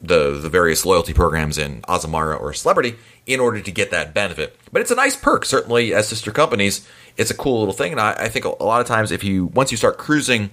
[0.00, 4.56] the the various loyalty programs in Azamara or Celebrity in order to get that benefit.
[4.72, 6.86] But it's a nice perk, certainly as sister companies.
[7.16, 9.46] It's a cool little thing, and I, I think a lot of times if you
[9.46, 10.50] once you start cruising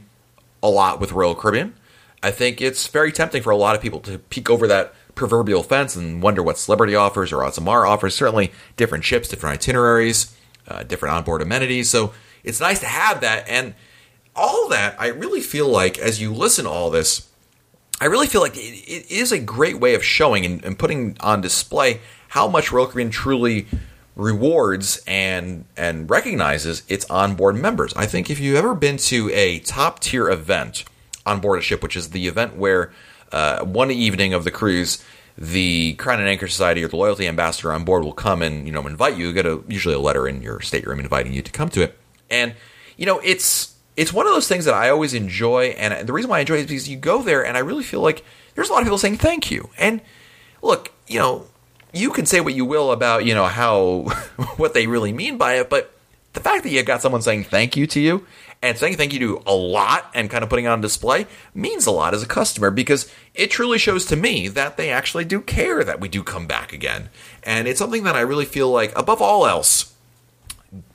[0.65, 1.73] a lot with Royal Caribbean.
[2.23, 5.63] I think it's very tempting for a lot of people to peek over that proverbial
[5.63, 8.15] fence and wonder what Celebrity offers or Azamara offers.
[8.15, 10.35] Certainly different ships, different itineraries,
[10.67, 11.89] uh, different onboard amenities.
[11.89, 13.47] So it's nice to have that.
[13.47, 13.75] And
[14.35, 17.29] all that, I really feel like as you listen to all this,
[18.01, 21.15] I really feel like it, it is a great way of showing and, and putting
[21.21, 23.67] on display how much Royal Caribbean truly
[24.15, 27.93] rewards and and recognizes its onboard members.
[27.95, 30.85] I think if you've ever been to a top tier event
[31.25, 32.93] on board a ship, which is the event where
[33.31, 35.03] uh, one evening of the cruise,
[35.37, 38.71] the Crown and Anchor Society or the loyalty ambassador on board will come and you
[38.71, 39.27] know invite you.
[39.27, 41.97] You get a usually a letter in your stateroom inviting you to come to it,
[42.29, 42.55] and
[42.97, 46.29] you know it's it's one of those things that I always enjoy, and the reason
[46.29, 48.23] why I enjoy it is because you go there and I really feel like
[48.53, 49.99] there's a lot of people saying thank you, and
[50.61, 51.47] look, you know
[51.95, 54.01] you can say what you will about you know how
[54.57, 55.91] what they really mean by it, but
[56.33, 58.25] the fact that you got someone saying thank you to you
[58.61, 61.85] and saying thank you to a lot and kind of putting it on display means
[61.85, 65.39] a lot as a customer because it truly shows to me that they actually do
[65.39, 67.09] care that we do come back again.
[67.43, 69.93] And it's something that I really feel like, above all else,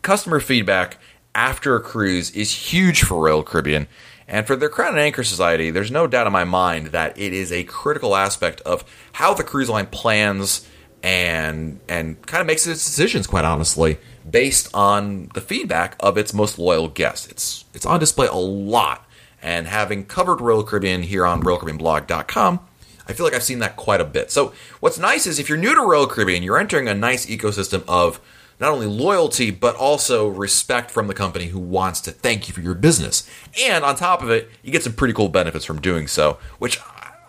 [0.03, 0.99] customer feedback
[1.35, 3.87] after a cruise is huge for Royal Caribbean.
[4.29, 7.33] And for their Crown and Anchor Society, there's no doubt in my mind that it
[7.33, 10.69] is a critical aspect of how the cruise line plans
[11.03, 16.35] and and kind of makes its decisions quite honestly based on the feedback of its
[16.35, 17.27] most loyal guests.
[17.29, 19.07] It's it's on display a lot,
[19.43, 22.61] and having covered Royal Caribbean here on RoyalCaribbeanBlog.com,
[23.09, 24.31] I feel like I've seen that quite a bit.
[24.31, 27.83] So what's nice is if you're new to Royal Caribbean, you're entering a nice ecosystem
[27.89, 28.21] of
[28.61, 32.61] not only loyalty but also respect from the company who wants to thank you for
[32.61, 33.29] your business.
[33.63, 36.79] And on top of it, you get some pretty cool benefits from doing so, which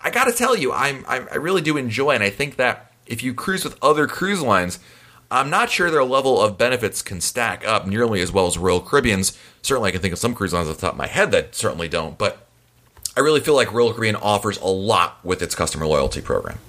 [0.03, 3.21] I got to tell you, I'm I really do enjoy, and I think that if
[3.21, 4.79] you cruise with other cruise lines,
[5.29, 8.79] I'm not sure their level of benefits can stack up nearly as well as Royal
[8.79, 9.37] Caribbean's.
[9.61, 11.53] Certainly, I can think of some cruise lines off the top of my head that
[11.53, 12.47] certainly don't, but
[13.15, 16.59] I really feel like Royal Caribbean offers a lot with its customer loyalty program.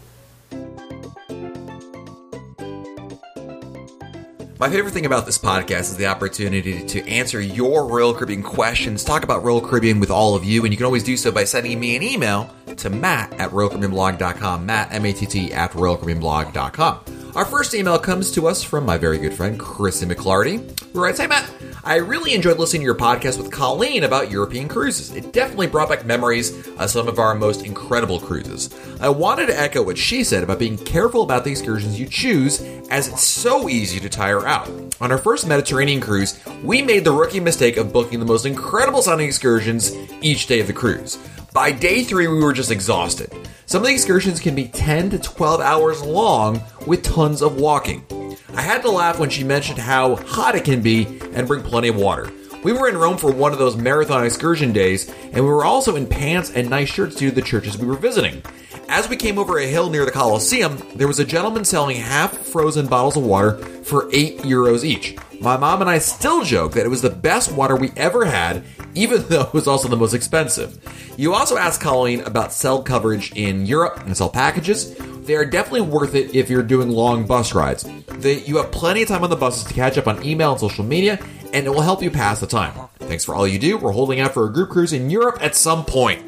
[4.62, 9.02] My favorite thing about this podcast is the opportunity to answer your Royal Caribbean questions,
[9.02, 11.42] talk about Royal Caribbean with all of you, and you can always do so by
[11.42, 17.21] sending me an email to matt at royalcaribbeanblog.com, matt, M-A-T-T, at royalcaribbeanblog.com.
[17.34, 21.18] Our first email comes to us from my very good friend Chrissy McClarty, who writes,
[21.18, 21.50] Hey Matt,
[21.82, 25.12] I really enjoyed listening to your podcast with Colleen about European cruises.
[25.16, 28.68] It definitely brought back memories of some of our most incredible cruises.
[29.00, 32.60] I wanted to echo what she said about being careful about the excursions you choose,
[32.90, 34.68] as it's so easy to tire out.
[35.00, 39.00] On our first Mediterranean cruise, we made the rookie mistake of booking the most incredible
[39.00, 41.16] sounding excursions each day of the cruise.
[41.52, 43.30] By day three, we were just exhausted.
[43.66, 48.06] Some of the excursions can be 10 to 12 hours long with tons of walking.
[48.54, 51.88] I had to laugh when she mentioned how hot it can be and bring plenty
[51.88, 52.32] of water.
[52.64, 55.96] We were in Rome for one of those marathon excursion days, and we were also
[55.96, 58.42] in pants and nice shirts due to the churches we were visiting.
[58.88, 62.34] As we came over a hill near the Colosseum, there was a gentleman selling half
[62.34, 65.16] frozen bottles of water for 8 euros each.
[65.40, 68.64] My mom and I still joke that it was the best water we ever had,
[68.94, 70.78] even though it was also the most expensive.
[71.16, 74.94] You also asked Colleen about cell coverage in Europe and cell packages.
[75.24, 77.84] They are definitely worth it if you're doing long bus rides.
[78.08, 80.60] They, you have plenty of time on the buses to catch up on email and
[80.60, 81.18] social media,
[81.52, 82.88] and it will help you pass the time.
[82.98, 83.76] Thanks for all you do.
[83.76, 86.22] We're holding out for a group cruise in Europe at some point.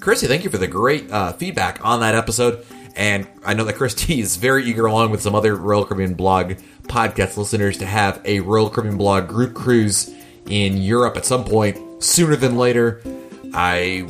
[0.00, 2.66] Christy, thank you for the great uh, feedback on that episode.
[2.96, 6.54] And I know that Christy is very eager, along with some other Royal Caribbean blog
[6.82, 10.12] podcast listeners, to have a Royal Caribbean blog group cruise
[10.46, 13.00] in Europe at some point sooner than later.
[13.52, 14.06] I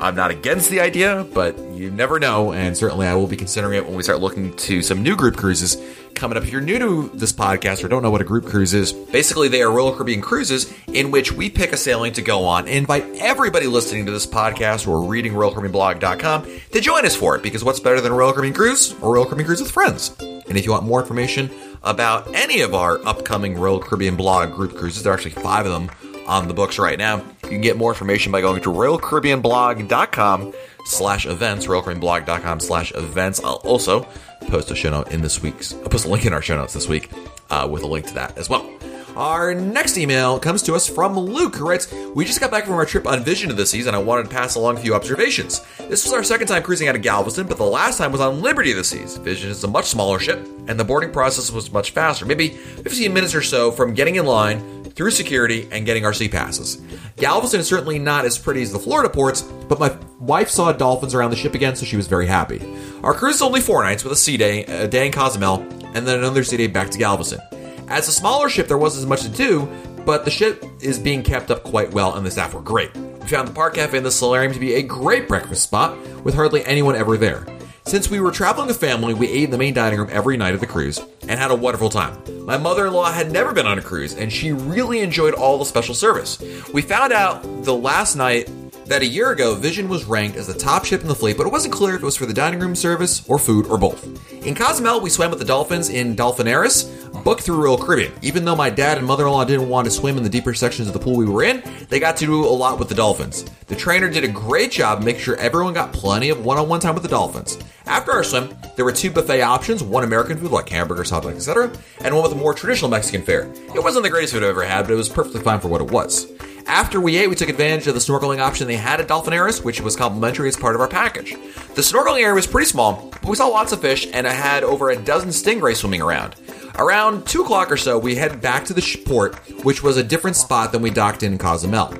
[0.00, 3.78] I'm not against the idea, but you never know, and certainly I will be considering
[3.78, 5.78] it when we start looking to some new group cruises
[6.14, 6.44] coming up.
[6.44, 9.48] If you're new to this podcast or don't know what a group cruise is, basically
[9.48, 12.76] they are Royal Caribbean cruises in which we pick a sailing to go on and
[12.76, 17.42] invite everybody listening to this podcast or reading RoyalCaribbeanBlog.com to join us for it.
[17.42, 20.14] Because what's better than a Royal Caribbean cruise or Royal Caribbean cruise with friends?
[20.20, 21.50] And if you want more information
[21.82, 25.72] about any of our upcoming Royal Caribbean blog group cruises, there are actually five of
[25.72, 25.90] them
[26.26, 27.16] on the books right now.
[27.44, 30.52] You can get more information by going to RoyalCaribbeanBlog.com
[30.86, 33.40] slash events, RoyalCaribbeanBlog.com slash events.
[33.42, 34.06] I'll also
[34.48, 36.74] post a show note in this week's, I'll post a link in our show notes
[36.74, 37.10] this week
[37.50, 38.75] uh, with a link to that as well.
[39.16, 42.74] Our next email comes to us from Luke, who writes, We just got back from
[42.74, 44.94] our trip on Vision of the Seas, and I wanted to pass along a few
[44.94, 45.62] observations.
[45.88, 48.42] This was our second time cruising out of Galveston, but the last time was on
[48.42, 49.16] Liberty of the Seas.
[49.16, 53.10] Vision is a much smaller ship, and the boarding process was much faster, maybe 15
[53.14, 56.82] minutes or so from getting in line through security and getting our SeaPasses.
[57.16, 61.14] Galveston is certainly not as pretty as the Florida ports, but my wife saw dolphins
[61.14, 62.60] around the ship again, so she was very happy.
[63.02, 65.62] Our cruise is only four nights with a sea day, a day in Cozumel,
[65.94, 67.40] and then another sea day back to Galveston.
[67.88, 69.68] As a smaller ship, there wasn't as much to do,
[70.04, 72.94] but the ship is being kept up quite well, and the staff were great.
[72.96, 76.34] We found the Park Cafe and the solarium to be a great breakfast spot, with
[76.34, 77.46] hardly anyone ever there.
[77.84, 80.54] Since we were traveling with family, we ate in the main dining room every night
[80.54, 82.20] of the cruise and had a wonderful time.
[82.44, 85.56] My mother in law had never been on a cruise, and she really enjoyed all
[85.56, 86.42] the special service.
[86.72, 88.50] We found out the last night
[88.86, 91.46] that a year ago, Vision was ranked as the top ship in the fleet, but
[91.46, 94.04] it wasn't clear if it was for the dining room service or food or both.
[94.46, 98.12] In Cozumel, we swam with the dolphins in Dolphinaris, booked through Royal Caribbean.
[98.22, 100.94] Even though my dad and mother-in-law didn't want to swim in the deeper sections of
[100.94, 103.44] the pool we were in, they got to do a lot with the dolphins.
[103.66, 107.02] The trainer did a great job making sure everyone got plenty of one-on-one time with
[107.02, 107.58] the dolphins.
[107.86, 111.48] After our swim, there were two buffet options, one American food like hamburgers, hot dogs,
[111.48, 113.52] etc., and one with a more traditional Mexican fare.
[113.74, 115.80] It wasn't the greatest food I've ever had, but it was perfectly fine for what
[115.80, 116.30] it was.
[116.66, 119.80] After we ate, we took advantage of the snorkeling option they had at Dolphinaris, which
[119.80, 121.32] was complimentary as part of our package.
[121.74, 124.64] The snorkeling area was pretty small, but we saw lots of fish and I had
[124.64, 126.34] over a dozen stingrays swimming around.
[126.76, 130.36] Around 2 o'clock or so, we headed back to the port, which was a different
[130.36, 131.94] spot than we docked in Cozumel.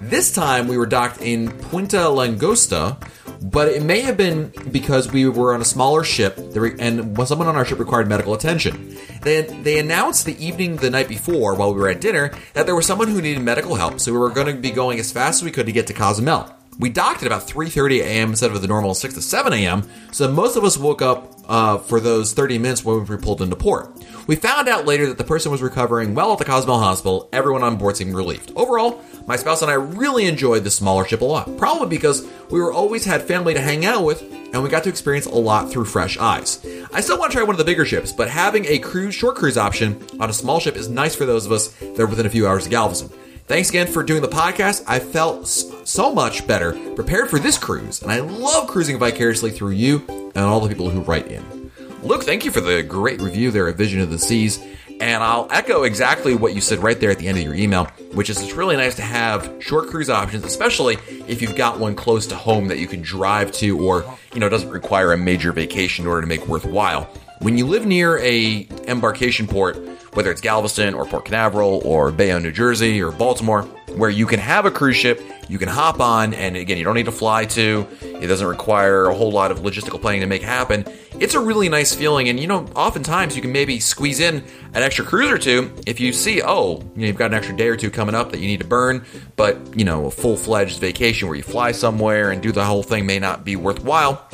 [0.00, 2.96] This time, we were docked in Punta Langosta,
[3.44, 7.56] but it may have been because we were on a smaller ship and someone on
[7.56, 8.96] our ship required medical attention.
[9.20, 12.74] They, they announced the evening the night before while we were at dinner that there
[12.74, 15.42] was someone who needed medical help, so we were going to be going as fast
[15.42, 16.50] as we could to get to Cozumel.
[16.78, 18.30] We docked at about 3:30 a.m.
[18.30, 19.88] instead of the normal 6 to 7 a.m.
[20.12, 23.56] So most of us woke up uh, for those 30 minutes when we pulled into
[23.56, 23.90] port.
[24.26, 27.28] We found out later that the person was recovering well at the Cozumel Hospital.
[27.32, 28.52] Everyone on board seemed relieved.
[28.56, 31.56] Overall, my spouse and I really enjoyed the smaller ship a lot.
[31.58, 34.88] Probably because we were always had family to hang out with, and we got to
[34.88, 36.64] experience a lot through fresh eyes.
[36.92, 39.36] I still want to try one of the bigger ships, but having a cruise short
[39.36, 42.26] cruise option on a small ship is nice for those of us that are within
[42.26, 43.10] a few hours of Galveston.
[43.46, 44.84] Thanks again for doing the podcast.
[44.86, 49.72] I felt so much better prepared for this cruise, and I love cruising vicariously through
[49.72, 51.70] you and all the people who write in.
[52.02, 54.64] Luke, thank you for the great review there of Vision of the Seas.
[54.98, 57.84] And I'll echo exactly what you said right there at the end of your email,
[58.14, 61.94] which is it's really nice to have short cruise options, especially if you've got one
[61.94, 65.52] close to home that you can drive to or, you know, doesn't require a major
[65.52, 67.04] vacation in order to make worthwhile.
[67.40, 69.76] When you live near a embarkation port
[70.14, 73.62] whether it's Galveston or Port Canaveral or Bayonne, New Jersey or Baltimore,
[73.96, 76.94] where you can have a cruise ship, you can hop on, and again, you don't
[76.94, 77.86] need to fly to.
[78.02, 80.84] It doesn't require a whole lot of logistical planning to make happen.
[81.20, 84.36] It's a really nice feeling, and you know, oftentimes you can maybe squeeze in
[84.72, 87.56] an extra cruise or two if you see, oh, you know, you've got an extra
[87.56, 89.04] day or two coming up that you need to burn,
[89.36, 92.82] but you know, a full fledged vacation where you fly somewhere and do the whole
[92.82, 94.26] thing may not be worthwhile.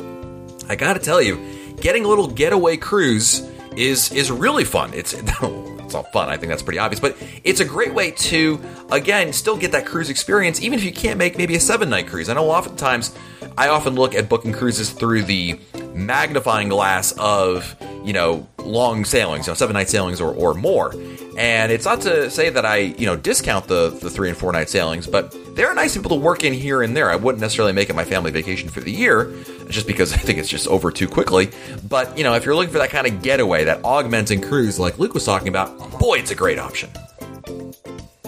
[0.68, 1.40] I gotta tell you,
[1.80, 3.42] getting a little getaway cruise
[3.76, 4.92] is is really fun.
[4.94, 5.14] It's
[5.90, 6.28] it's all fun.
[6.28, 8.60] I think that's pretty obvious, but it's a great way to
[8.92, 12.06] again still get that cruise experience, even if you can't make maybe a seven night
[12.06, 12.28] cruise.
[12.28, 13.12] I know oftentimes
[13.58, 15.58] I often look at booking cruises through the
[15.92, 17.74] magnifying glass of
[18.04, 20.94] you know long sailings, you know seven night sailings or, or more.
[21.36, 24.52] And it's not to say that I you know discount the the three and four
[24.52, 27.10] night sailings, but they're nice people to work in here and there.
[27.10, 29.24] I wouldn't necessarily make it my family vacation for the year,
[29.70, 31.50] just because I think it's just over too quickly.
[31.88, 34.98] But you know, if you're looking for that kind of getaway, that augmenting cruise like
[34.98, 36.90] Luke was talking about, boy, it's a great option.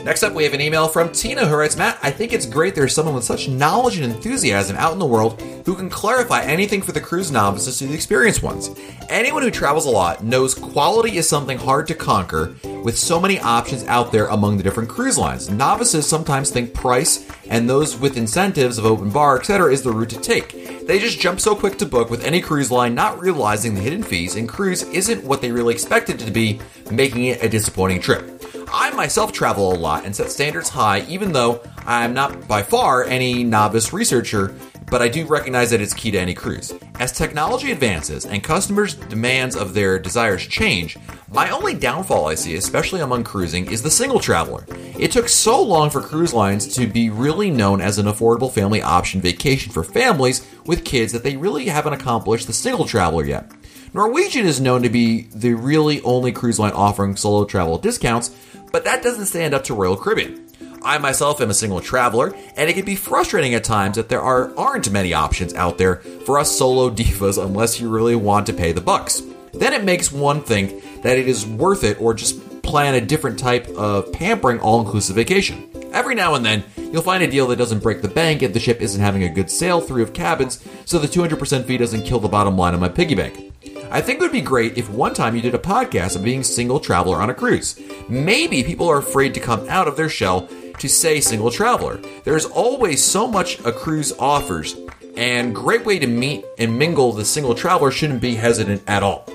[0.04, 2.74] Next up, we have an email from Tina who writes, Matt, I think it's great
[2.74, 6.82] there's someone with such knowledge and enthusiasm out in the world who can clarify anything
[6.82, 8.70] for the cruise novices to the experienced ones.
[9.08, 13.38] Anyone who travels a lot knows quality is something hard to conquer with so many
[13.38, 15.48] options out there among the different cruise lines.
[15.48, 20.10] Novices sometimes think price and those with incentives of open bar, etc., is the route
[20.10, 20.84] to take.
[20.84, 24.02] They just jump so quick to book with any cruise line, not realizing the hidden
[24.02, 28.00] fees, and cruise isn't what they really expected it to be, making it a disappointing
[28.00, 28.31] trip.
[28.74, 33.04] I myself travel a lot and set standards high, even though I'm not by far
[33.04, 34.54] any novice researcher,
[34.90, 36.72] but I do recognize that it's key to any cruise.
[36.98, 40.96] As technology advances and customers' demands of their desires change,
[41.30, 44.64] my only downfall I see, especially among cruising, is the single traveler.
[44.98, 48.80] It took so long for cruise lines to be really known as an affordable family
[48.80, 53.50] option vacation for families with kids that they really haven't accomplished the single traveler yet.
[53.94, 58.30] Norwegian is known to be the really only cruise line offering solo travel discounts,
[58.72, 60.46] but that doesn't stand up to Royal Caribbean.
[60.84, 64.20] I myself am a single traveler, and it can be frustrating at times that there
[64.20, 68.52] are, aren't many options out there for us solo divas unless you really want to
[68.52, 69.22] pay the bucks.
[69.52, 73.38] Then it makes one think that it is worth it or just plan a different
[73.38, 75.68] type of pampering all inclusive vacation.
[75.92, 78.60] Every now and then, you'll find a deal that doesn't break the bank if the
[78.60, 82.18] ship isn't having a good sail through of cabins, so the 200% fee doesn't kill
[82.18, 83.51] the bottom line of my piggy bank.
[83.90, 86.40] I think it would be great if one time you did a podcast of being
[86.40, 87.80] a single traveler on a cruise.
[88.08, 90.48] Maybe people are afraid to come out of their shell
[90.78, 92.00] to say single traveler.
[92.24, 94.74] There's always so much a cruise offers,
[95.16, 99.26] and great way to meet and mingle the single traveler shouldn't be hesitant at all.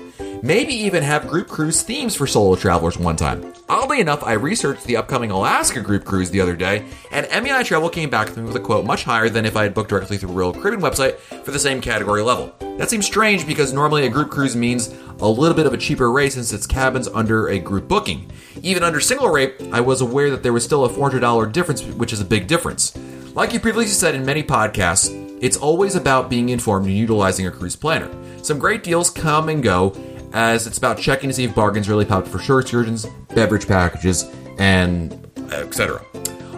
[0.42, 3.52] Maybe even have group cruise themes for solo travelers one time.
[3.68, 7.90] Oddly enough, I researched the upcoming Alaska group cruise the other day, and MEI Travel
[7.90, 10.16] came back to me with a quote much higher than if I had booked directly
[10.16, 12.54] through Royal Caribbean website for the same category level.
[12.76, 16.12] That seems strange because normally a group cruise means a little bit of a cheaper
[16.12, 18.30] rate since it's cabins under a group booking.
[18.62, 22.12] Even under single rate, I was aware that there was still a $400 difference, which
[22.12, 22.96] is a big difference.
[23.34, 25.10] Like you previously said in many podcasts,
[25.40, 28.10] it's always about being informed and utilizing a cruise planner.
[28.42, 29.90] Some great deals come and go,
[30.32, 34.30] as it's about checking to see if bargains really popped for short excursions, beverage packages,
[34.58, 36.02] and etc.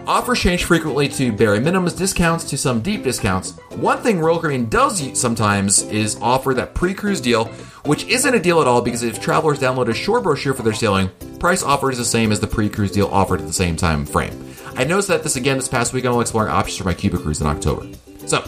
[0.07, 3.51] Offers change frequently to bare minimums discounts to some deep discounts.
[3.69, 7.45] One thing Royal Caribbean does sometimes is offer that pre-cruise deal,
[7.85, 10.73] which isn't a deal at all because if travelers download a shore brochure for their
[10.73, 11.09] sailing,
[11.39, 14.33] price offered is the same as the pre-cruise deal offered at the same time frame.
[14.75, 17.39] I noticed that this again this past weekend while exploring options for my Cuba cruise
[17.39, 17.87] in October.
[18.25, 18.43] So,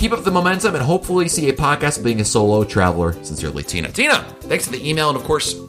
[0.00, 3.12] keep up the momentum and hopefully see a podcast being a solo traveler.
[3.22, 3.92] Sincerely, Tina.
[3.92, 5.60] Tina, thanks for the email and of course,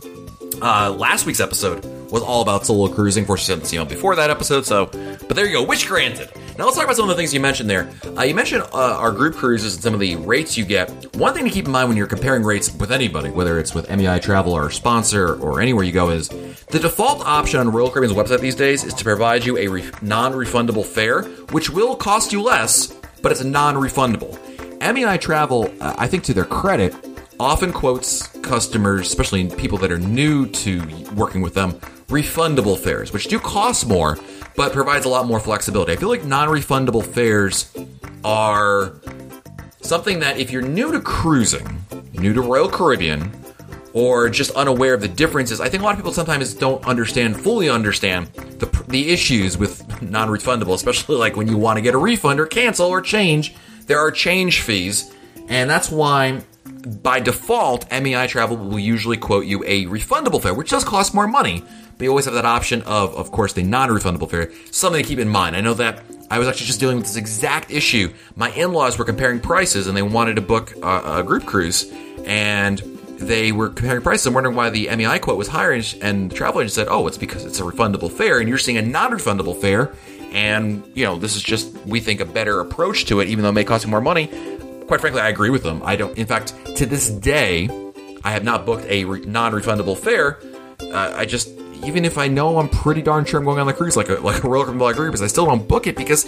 [0.61, 3.23] uh, last week's episode was all about solo cruising.
[3.23, 5.63] Of course, you sent email before that episode, so but there you go.
[5.65, 6.29] Wish granted.
[6.57, 7.91] Now let's talk about some of the things you mentioned there.
[8.17, 11.13] Uh, you mentioned uh, our group cruises and some of the rates you get.
[11.17, 13.89] One thing to keep in mind when you're comparing rates with anybody, whether it's with
[13.89, 16.29] MEI Travel or sponsor or anywhere you go, is
[16.69, 19.91] the default option on Royal Caribbean's website these days is to provide you a re-
[20.01, 24.37] non-refundable fare, which will cost you less, but it's a non-refundable.
[24.81, 26.95] MEI Travel, uh, I think to their credit,
[27.39, 30.81] often quotes customers, especially people that are new to
[31.15, 31.73] working with them,
[32.07, 34.17] refundable fares, which do cost more,
[34.55, 35.93] but provides a lot more flexibility.
[35.93, 37.71] I feel like non-refundable fares
[38.23, 38.95] are
[39.81, 41.81] something that if you're new to cruising,
[42.13, 43.31] new to Royal Caribbean,
[43.93, 47.41] or just unaware of the differences, I think a lot of people sometimes don't understand,
[47.41, 51.97] fully understand the, the issues with non-refundable, especially like when you want to get a
[51.97, 53.53] refund or cancel or change.
[53.87, 55.13] There are change fees,
[55.49, 60.69] and that's why by default, MEI Travel will usually quote you a refundable fare, which
[60.69, 61.63] does cost more money,
[61.97, 64.51] but you always have that option of, of course, the non-refundable fare.
[64.71, 65.55] Something to keep in mind.
[65.55, 68.13] I know that I was actually just dealing with this exact issue.
[68.35, 71.91] My in-laws were comparing prices, and they wanted to book a, a group cruise,
[72.25, 72.90] and
[73.27, 76.61] they were comparing prices and wondering why the MEI quote was higher, and, and travel
[76.61, 79.93] agent said, "Oh, it's because it's a refundable fare, and you're seeing a non-refundable fare."
[80.31, 83.49] And you know, this is just we think a better approach to it, even though
[83.49, 84.27] it may cost you more money.
[84.87, 85.81] Quite frankly, I agree with them.
[85.83, 86.17] I don't.
[86.17, 87.69] In fact, to this day,
[88.23, 90.39] I have not booked a re- non-refundable fare.
[90.81, 91.49] Uh, I just,
[91.85, 94.15] even if I know I'm pretty darn sure I'm going on the cruise, like a
[94.21, 96.27] like a Royal Caribbean Cruise, I still don't book it because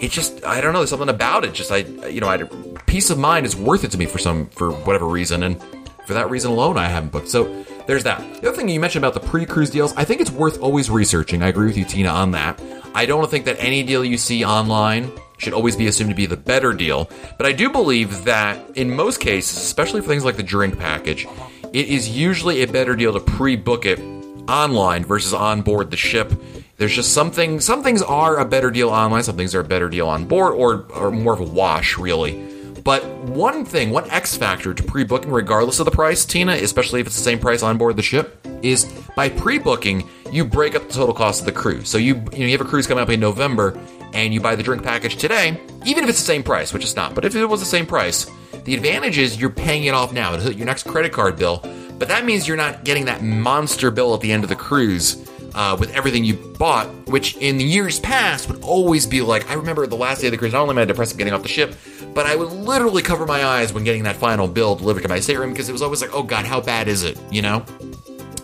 [0.00, 1.54] it just, I don't know, there's something about it.
[1.54, 1.78] Just I,
[2.08, 2.44] you know, I,
[2.86, 5.60] peace of mind is worth it to me for some for whatever reason, and
[6.08, 7.28] for that reason alone, I haven't booked.
[7.28, 8.18] So there's that.
[8.40, 11.42] The other thing you mentioned about the pre-cruise deals, I think it's worth always researching.
[11.42, 12.58] I agree with you, Tina, on that.
[12.94, 16.24] I don't think that any deal you see online should always be assumed to be
[16.24, 17.10] the better deal.
[17.36, 21.26] But I do believe that in most cases, especially for things like the drink package,
[21.74, 24.00] it is usually a better deal to pre-book it
[24.48, 26.32] online versus on board the ship.
[26.78, 29.90] There's just something some things are a better deal online, some things are a better
[29.90, 32.47] deal on board or or more of a wash really.
[32.88, 37.06] But one thing, one X factor to pre-booking regardless of the price, Tina, especially if
[37.06, 40.94] it's the same price on board the ship, is by pre-booking, you break up the
[40.94, 41.90] total cost of the cruise.
[41.90, 43.78] So you you, know, you have a cruise coming up in November
[44.14, 46.96] and you buy the drink package today, even if it's the same price, which it's
[46.96, 48.26] not, but if it was the same price,
[48.64, 50.32] the advantage is you're paying it off now.
[50.32, 51.62] It'll hit your next credit card bill,
[51.98, 55.30] but that means you're not getting that monster bill at the end of the cruise
[55.54, 59.54] uh, with everything you bought, which in the years past would always be like, I
[59.54, 61.48] remember the last day of the cruise, not only am I depressed getting off the
[61.48, 61.74] ship,
[62.14, 65.20] but I would literally cover my eyes when getting that final bill delivered to my
[65.20, 67.64] stateroom because it was always like, oh God, how bad is it, you know?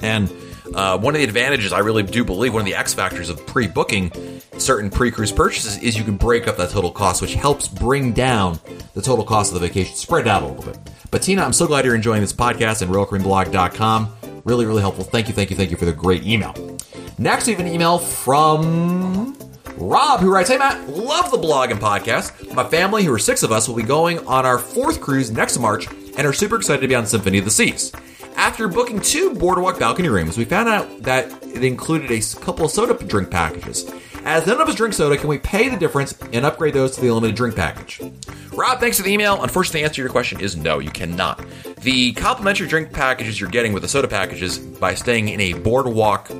[0.02, 0.30] And
[0.74, 3.44] uh, one of the advantages, I really do believe, one of the X factors of
[3.46, 4.12] pre booking
[4.58, 8.12] certain pre cruise purchases is you can break up that total cost, which helps bring
[8.12, 8.58] down
[8.94, 10.78] the total cost of the vacation, spread out a little bit.
[11.10, 14.16] But Tina, I'm so glad you're enjoying this podcast and RoyalCaribbeanBlog.com.
[14.44, 15.04] Really, really helpful.
[15.04, 16.73] Thank you, thank you, thank you for the great email.
[17.16, 19.36] Next, we have an email from
[19.76, 22.52] Rob, who writes, Hey Matt, love the blog and podcast.
[22.54, 25.58] My family, who are six of us, will be going on our fourth cruise next
[25.58, 25.86] March
[26.16, 27.92] and are super excited to be on Symphony of the Seas.
[28.34, 32.72] After booking two boardwalk balcony rooms, we found out that it included a couple of
[32.72, 33.88] soda drink packages.
[34.24, 37.00] As none of us drink soda, can we pay the difference and upgrade those to
[37.00, 38.00] the unlimited drink package?
[38.52, 39.40] Rob, thanks for the email.
[39.42, 41.44] Unfortunately, the answer to your question is no, you cannot.
[41.80, 46.30] The complimentary drink packages you're getting with the soda packages by staying in a boardwalk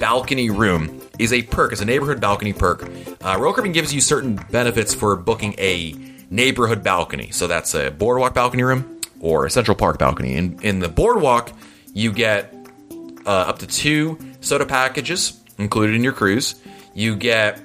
[0.00, 1.72] balcony room is a perk.
[1.72, 2.82] It's a neighborhood balcony perk.
[3.22, 5.94] Uh, Royal Caribbean gives you certain benefits for booking a
[6.30, 7.30] neighborhood balcony.
[7.30, 10.34] So that's a boardwalk balcony room or a Central Park balcony.
[10.34, 11.52] In, in the boardwalk,
[11.92, 12.52] you get
[13.26, 16.60] uh, up to two soda packages included in your cruise.
[16.94, 17.60] You get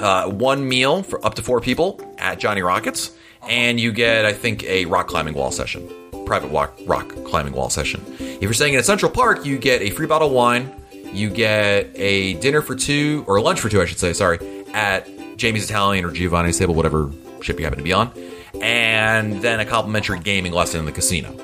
[0.00, 3.10] uh, one meal for up to four people at Johnny Rockets,
[3.48, 5.88] and you get, I think, a rock climbing wall session,
[6.24, 8.04] private walk, rock climbing wall session.
[8.20, 10.72] If you're staying in a Central Park, you get a free bottle of wine,
[11.12, 14.38] you get a dinner for two, or a lunch for two, I should say, sorry,
[14.72, 18.12] at Jamie's Italian or Giovanni's table, whatever ship you happen to be on,
[18.60, 21.34] and then a complimentary gaming lesson in the casino.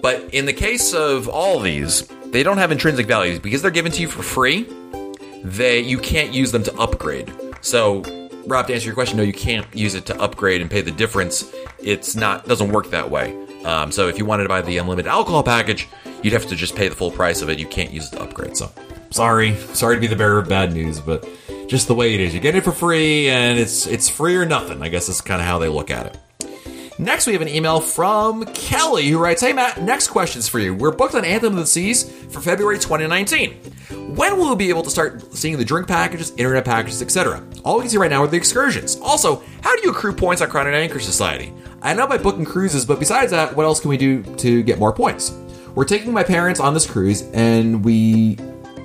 [0.00, 3.92] But in the case of all these, they don't have intrinsic values because they're given
[3.92, 4.66] to you for free.
[5.42, 7.32] They you can't use them to upgrade.
[7.60, 8.02] So,
[8.46, 10.90] Rob, to answer your question, no, you can't use it to upgrade and pay the
[10.90, 11.52] difference.
[11.78, 13.36] It's not doesn't work that way.
[13.64, 15.88] Um, so, if you wanted to buy the unlimited alcohol package,
[16.22, 17.58] you'd have to just pay the full price of it.
[17.58, 18.56] You can't use it to upgrade.
[18.56, 18.70] So,
[19.10, 21.28] sorry, sorry to be the bearer of bad news, but
[21.68, 22.34] just the way it is.
[22.34, 24.82] You get it for free, and it's it's free or nothing.
[24.82, 26.18] I guess that's kind of how they look at it.
[27.00, 30.74] Next, we have an email from Kelly who writes, Hey Matt, next question's for you.
[30.74, 33.54] We're booked on Anthem of the Seas for February 2019.
[34.14, 37.42] When will we be able to start seeing the drink packages, internet packages, etc.?
[37.64, 38.96] All we can see right now are the excursions.
[39.00, 41.54] Also, how do you accrue points on Crown and Anchor Society?
[41.80, 44.78] I know by booking cruises, but besides that, what else can we do to get
[44.78, 45.30] more points?
[45.74, 48.36] We're taking my parents on this cruise, and we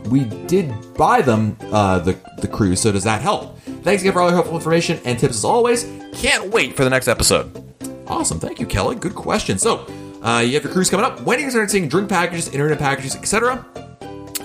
[0.08, 2.82] we did buy them uh, the the cruise.
[2.82, 3.60] So does that help?
[3.60, 5.84] Thanks again for all your helpful information and tips as always.
[6.14, 7.62] Can't wait for the next episode.
[8.08, 8.40] Awesome.
[8.40, 8.96] Thank you, Kelly.
[8.96, 9.58] Good question.
[9.58, 9.86] So,
[10.22, 11.22] uh, you have your cruise coming up.
[11.22, 13.66] When are you start seeing drink packages, internet packages, etc.?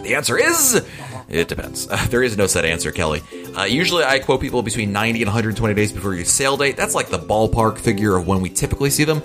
[0.03, 0.85] The answer is
[1.29, 1.89] it depends.
[1.89, 3.23] Uh, there is no set answer, Kelly.
[3.57, 6.77] Uh, usually, I quote people between 90 and 120 days before your sail date.
[6.77, 9.23] That's like the ballpark figure of when we typically see them.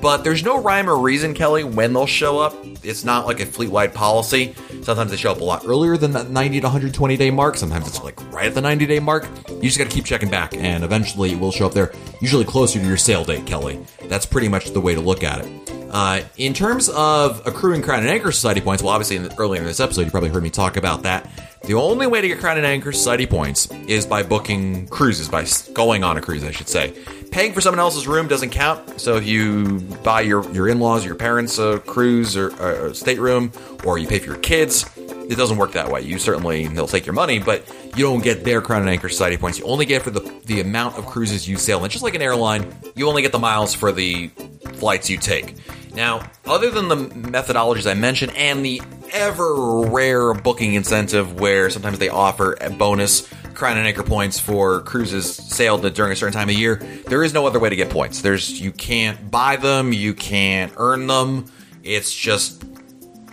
[0.00, 2.54] But there's no rhyme or reason, Kelly, when they'll show up.
[2.82, 4.54] It's not like a fleet wide policy.
[4.82, 7.56] Sometimes they show up a lot earlier than that 90 to 120 day mark.
[7.56, 9.28] Sometimes it's like right at the 90 day mark.
[9.48, 12.44] You just got to keep checking back, and eventually it will show up there, usually
[12.44, 13.84] closer to your sail date, Kelly.
[14.04, 15.75] That's pretty much the way to look at it.
[15.96, 19.62] Uh, in terms of accruing Crown and Anchor Society points, well, obviously, in the, earlier
[19.62, 21.26] in this episode, you probably heard me talk about that.
[21.64, 25.46] The only way to get Crown and Anchor Society points is by booking cruises, by
[25.72, 26.92] going on a cruise, I should say.
[27.30, 29.00] Paying for someone else's room doesn't count.
[29.00, 33.50] So if you buy your, your in laws, your parents a cruise or a stateroom,
[33.82, 36.02] or you pay for your kids, it doesn't work that way.
[36.02, 37.66] You certainly, they'll take your money, but
[37.96, 39.58] you don't get their Crown and Anchor Society points.
[39.58, 41.82] You only get for the, the amount of cruises you sail.
[41.82, 44.28] And just like an airline, you only get the miles for the
[44.74, 45.56] flights you take.
[45.96, 48.82] Now, other than the methodologies I mentioned and the
[49.12, 55.34] ever rare booking incentive where sometimes they offer bonus crown and anchor points for cruises
[55.34, 56.76] sailed during a certain time of year,
[57.06, 58.20] there is no other way to get points.
[58.20, 61.46] There's you can't buy them, you can't earn them.
[61.82, 62.62] It's just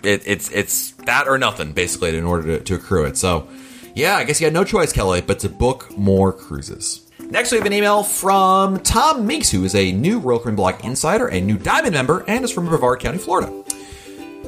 [0.02, 3.18] it, it's it's that or nothing basically in order to, to accrue it.
[3.18, 3.46] So,
[3.94, 7.03] yeah, I guess you had no choice, Kelly, but to book more cruises.
[7.34, 10.84] Next, we have an email from Tom Meeks, who is a new Royal Caribbean Blog
[10.84, 13.52] insider, a new Diamond member, and is from Brevard County, Florida.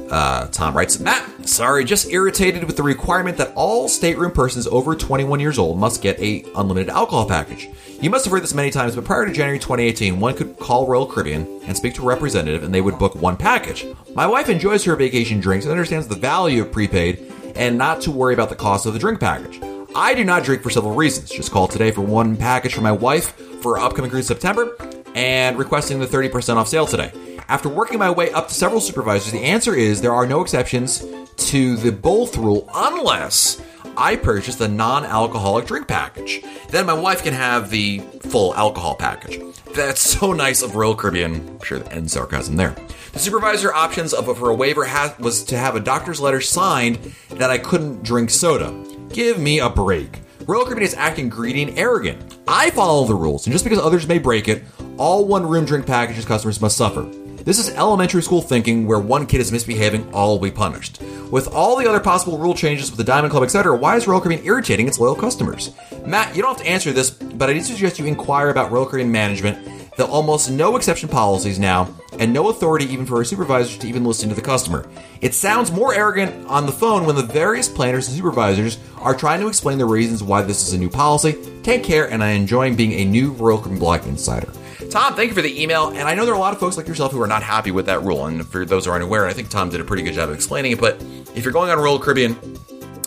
[0.09, 4.95] Uh, Tom writes, Matt, sorry, just irritated with the requirement that all stateroom persons over
[4.95, 7.67] 21 years old must get a unlimited alcohol package.
[7.99, 10.87] You must have heard this many times, but prior to January 2018, one could call
[10.87, 13.85] Royal Caribbean and speak to a representative and they would book one package.
[14.15, 18.11] My wife enjoys her vacation drinks and understands the value of prepaid and not to
[18.11, 19.59] worry about the cost of the drink package.
[19.97, 21.27] I do not drink for several reasons.
[21.27, 23.31] Just called today for one package for my wife
[23.63, 24.77] for upcoming cruise September
[25.15, 27.11] and requesting the 30% off sale today.
[27.47, 31.03] After working my way up to several supervisors, the answer is there are no exceptions
[31.37, 33.59] to the both rule unless
[33.97, 36.43] I purchase the non alcoholic drink package.
[36.69, 39.41] Then my wife can have the full alcohol package.
[39.73, 41.33] That's so nice of Royal Caribbean.
[41.33, 42.75] I'm sure the end sarcasm there.
[43.13, 46.97] The supervisor options of for a waiver has, was to have a doctor's letter signed
[47.29, 48.69] that I couldn't drink soda.
[49.09, 50.21] Give me a break.
[50.45, 52.37] Royal Caribbean is acting greedy and arrogant.
[52.47, 54.63] I follow the rules, and just because others may break it,
[54.97, 57.03] all one room drink packages customers must suffer.
[57.43, 61.01] This is elementary school thinking where one kid is misbehaving, all will be punished.
[61.31, 64.19] With all the other possible rule changes with the Diamond Club, etc., why is Royal
[64.19, 65.71] Caribbean irritating its loyal customers?
[66.05, 68.85] Matt, you don't have to answer this, but I do suggest you inquire about Royal
[68.85, 73.77] Caribbean management the almost no exception policies now, and no authority even for a supervisor
[73.79, 74.87] to even listen to the customer.
[75.21, 79.41] It sounds more arrogant on the phone when the various planners and supervisors are trying
[79.41, 81.35] to explain the reasons why this is a new policy.
[81.63, 84.51] Take care, and I enjoy being a new Royal Caribbean Blog insider.
[84.89, 85.89] Tom, thank you for the email.
[85.89, 87.71] And I know there are a lot of folks like yourself who are not happy
[87.71, 88.25] with that rule.
[88.27, 90.35] And for those who aren't aware, I think Tom did a pretty good job of
[90.35, 90.79] explaining it.
[90.79, 91.01] But
[91.35, 92.37] if you're going on Royal Caribbean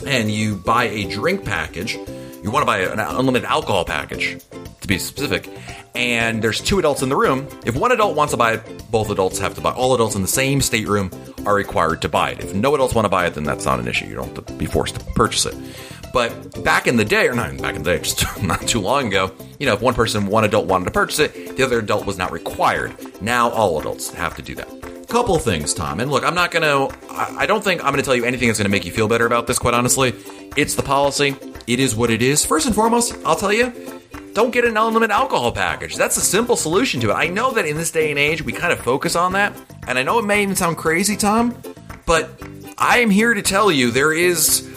[0.06, 1.98] and you buy a drink package,
[2.42, 4.38] you want to buy an unlimited alcohol package,
[4.80, 5.48] to be specific,
[5.94, 7.46] and there's two adults in the room.
[7.64, 9.72] If one adult wants to buy it, both adults have to buy.
[9.72, 11.10] All adults in the same stateroom
[11.46, 12.40] are required to buy it.
[12.40, 14.06] If no adults want to buy it, then that's not an issue.
[14.06, 15.54] You don't have to be forced to purchase it.
[16.12, 19.08] But back in the day, or not back in the day, just not too long
[19.08, 22.06] ago, you know, if one person, one adult wanted to purchase it, the other adult
[22.06, 22.94] was not required.
[23.22, 24.68] Now all adults have to do that.
[25.08, 25.98] Couple things, Tom.
[25.98, 28.48] And look, I'm not going to, I don't think I'm going to tell you anything
[28.48, 30.14] that's going to make you feel better about this, quite honestly.
[30.56, 31.34] It's the policy.
[31.70, 32.44] It is what it is.
[32.44, 33.72] First and foremost, I'll tell you,
[34.32, 35.94] don't get an unlimited alcohol package.
[35.94, 37.14] That's a simple solution to it.
[37.14, 39.56] I know that in this day and age, we kind of focus on that.
[39.86, 41.56] And I know it may even sound crazy, Tom,
[42.06, 42.28] but
[42.76, 44.68] I am here to tell you there is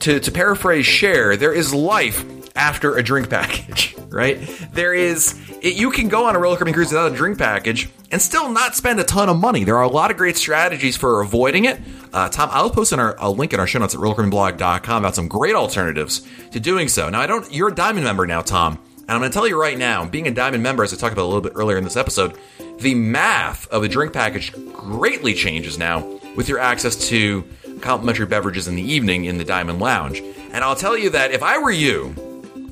[0.00, 4.38] to, to paraphrase Cher, there is life after a drink package, right?
[4.72, 7.88] There is, it, you can go on a Royal Caribbean cruise without a drink package
[8.10, 9.64] and still not spend a ton of money.
[9.64, 11.80] There are a lot of great strategies for avoiding it.
[12.12, 15.14] Uh, Tom, I'll post in our, a link in our show notes at royalcaribbeanblog.com about
[15.14, 17.08] some great alternatives to doing so.
[17.08, 19.60] Now, I don't, you're a Diamond member now, Tom, and I'm going to tell you
[19.60, 21.84] right now, being a Diamond member, as I talked about a little bit earlier in
[21.84, 22.36] this episode,
[22.78, 26.06] the math of a drink package greatly changes now
[26.36, 27.44] with your access to
[27.80, 30.20] complimentary beverages in the evening in the Diamond Lounge.
[30.52, 32.14] And I'll tell you that if I were you,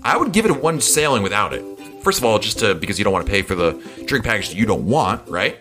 [0.03, 1.65] I would give it one sailing without it.
[2.03, 3.73] First of all, just to because you don't want to pay for the
[4.05, 5.59] drink package that you don't want, right?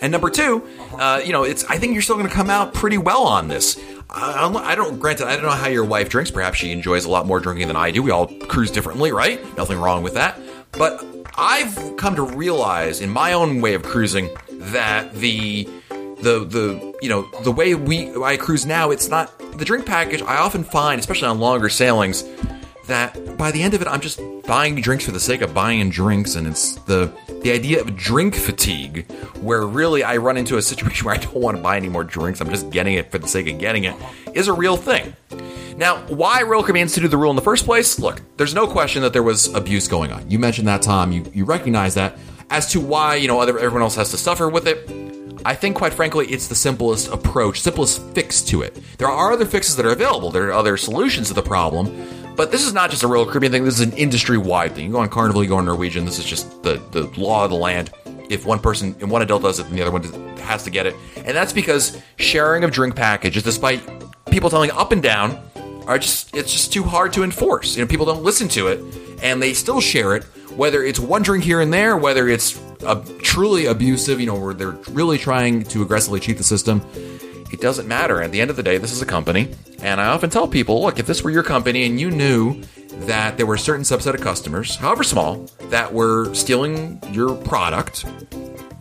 [0.00, 0.66] And number two,
[1.00, 3.48] uh, you know, it's I think you're still going to come out pretty well on
[3.48, 3.78] this.
[4.10, 4.98] I, I don't.
[4.98, 6.30] Granted, I don't know how your wife drinks.
[6.30, 8.02] Perhaps she enjoys a lot more drinking than I do.
[8.02, 9.40] We all cruise differently, right?
[9.56, 10.40] Nothing wrong with that.
[10.72, 11.04] But
[11.36, 17.08] I've come to realize in my own way of cruising that the the the you
[17.08, 20.22] know the way we I cruise now, it's not the drink package.
[20.22, 22.24] I often find, especially on longer sailings,
[22.86, 25.90] that by the end of it, I'm just buying drinks for the sake of buying
[25.90, 27.12] drinks, and it's the
[27.42, 29.10] the idea of drink fatigue,
[29.40, 32.04] where really I run into a situation where I don't want to buy any more
[32.04, 32.40] drinks.
[32.40, 33.94] I'm just getting it for the sake of getting it,
[34.34, 35.14] is a real thing.
[35.76, 37.98] Now, why Caribbean instituted the rule in the first place?
[37.98, 40.30] Look, there's no question that there was abuse going on.
[40.30, 41.12] You mentioned that, Tom.
[41.12, 42.18] You you recognize that.
[42.48, 44.88] As to why you know other, everyone else has to suffer with it,
[45.46, 48.76] I think, quite frankly, it's the simplest approach, simplest fix to it.
[48.98, 50.32] There are other fixes that are available.
[50.32, 51.86] There are other solutions to the problem,
[52.36, 53.64] but this is not just a Royal Caribbean thing.
[53.64, 54.86] This is an industry-wide thing.
[54.86, 56.04] You go on Carnival, you go on Norwegian.
[56.04, 57.90] This is just the the law of the land.
[58.28, 60.02] If one person and one adult does it, then the other one
[60.38, 63.80] has to get it, and that's because sharing of drink packages, despite
[64.30, 65.40] people telling up and down,
[65.86, 67.76] are just it's just too hard to enforce.
[67.76, 68.80] You know, people don't listen to it,
[69.22, 70.24] and they still share it.
[70.56, 74.54] Whether it's one drink here and there, whether it's a, truly abusive, you know, where
[74.54, 76.80] they're really trying to aggressively cheat the system,
[77.52, 78.22] it doesn't matter.
[78.22, 79.54] At the end of the day, this is a company.
[79.80, 82.62] And I often tell people look, if this were your company and you knew
[83.06, 88.04] that there were a certain subset of customers, however small, that were stealing your product,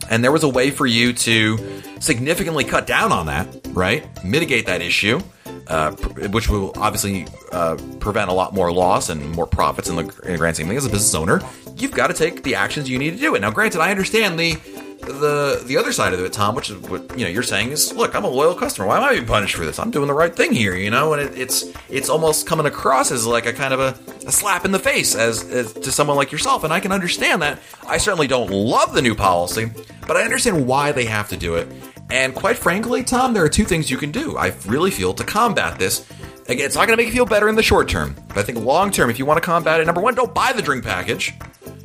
[0.09, 4.07] and there was a way for you to significantly cut down on that, right?
[4.23, 5.19] Mitigate that issue,
[5.67, 10.03] uh, which will obviously uh, prevent a lot more loss and more profits in the,
[10.23, 10.83] in the grand scheme of things.
[10.83, 11.41] As a business owner,
[11.77, 13.39] you've got to take the actions you need to do it.
[13.39, 14.57] Now, granted, I understand the
[15.05, 17.93] the the other side of it, Tom, which is what you know you're saying is,
[17.93, 18.87] look, I'm a loyal customer.
[18.87, 19.77] Why am I being punished for this?
[19.77, 21.13] I'm doing the right thing here, you know.
[21.13, 24.65] And it, it's it's almost coming across as like a kind of a, a slap
[24.65, 26.63] in the face as, as to someone like yourself.
[26.63, 27.59] And I can understand that.
[27.87, 29.69] I certainly don't love the new policy,
[30.07, 31.67] but I understand why they have to do it.
[32.09, 34.37] And quite frankly, Tom, there are two things you can do.
[34.37, 36.07] I really feel to combat this.
[36.47, 38.43] Again, it's not going to make you feel better in the short term, but I
[38.43, 40.83] think long term, if you want to combat it, number one, don't buy the drink
[40.83, 41.33] package.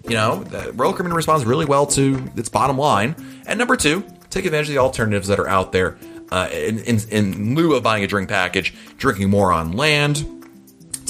[0.04, 0.44] You know,
[0.74, 3.14] Royal Caribbean responds really well to its bottom line.
[3.46, 5.96] And number two, take advantage of the alternatives that are out there
[6.30, 10.26] uh, in, in, in lieu of buying a drink package, drinking more on land,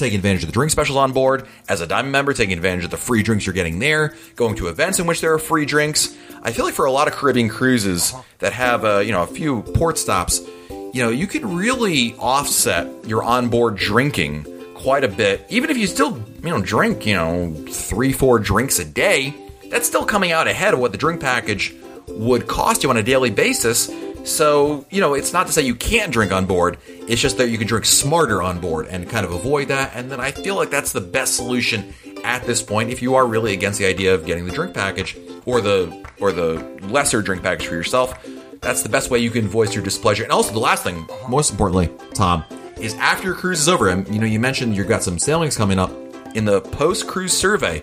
[0.01, 1.47] taking advantage of the drink specials on board.
[1.69, 4.67] As a Diamond member, taking advantage of the free drinks you're getting there, going to
[4.67, 6.17] events in which there are free drinks.
[6.43, 9.27] I feel like for a lot of Caribbean cruises that have, uh, you know, a
[9.27, 10.41] few port stops,
[10.71, 15.47] you know, you could really offset your onboard drinking quite a bit.
[15.49, 19.35] Even if you still, you know, drink, you know, three, four drinks a day,
[19.71, 21.75] that's still coming out ahead of what the drink package
[22.09, 23.89] would cost you on a daily basis.
[24.25, 27.49] So, you know, it's not to say you can't drink on board, it's just that
[27.49, 29.93] you can drink smarter on board and kind of avoid that.
[29.95, 33.27] And then I feel like that's the best solution at this point if you are
[33.27, 35.17] really against the idea of getting the drink package
[35.47, 38.27] or the or the lesser drink package for yourself.
[38.61, 40.23] That's the best way you can voice your displeasure.
[40.23, 42.45] And also the last thing, most importantly, Tom,
[42.79, 45.57] is after your cruise is over, and you know, you mentioned you've got some sailings
[45.57, 45.91] coming up
[46.35, 47.83] in the post cruise survey.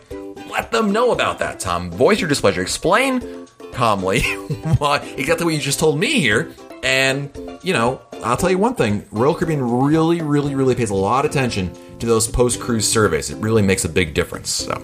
[0.52, 1.90] Let them know about that, Tom.
[1.92, 2.62] Voice your displeasure.
[2.62, 4.18] Explain calmly
[5.18, 6.52] exactly what you just told me here.
[6.84, 7.30] And,
[7.64, 11.26] you know, I'll tell you one thing Royal Caribbean really, really, really pays a lot
[11.26, 13.30] of attention to those post cruise surveys.
[13.30, 14.50] It really makes a big difference.
[14.50, 14.82] So,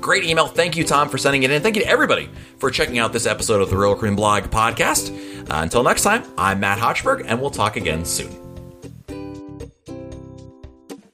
[0.00, 0.46] great email.
[0.46, 1.62] Thank you, Tom, for sending it in.
[1.62, 2.28] Thank you to everybody
[2.58, 5.10] for checking out this episode of the Royal Caribbean Blog podcast.
[5.50, 8.41] Uh, until next time, I'm Matt Hochberg, and we'll talk again soon.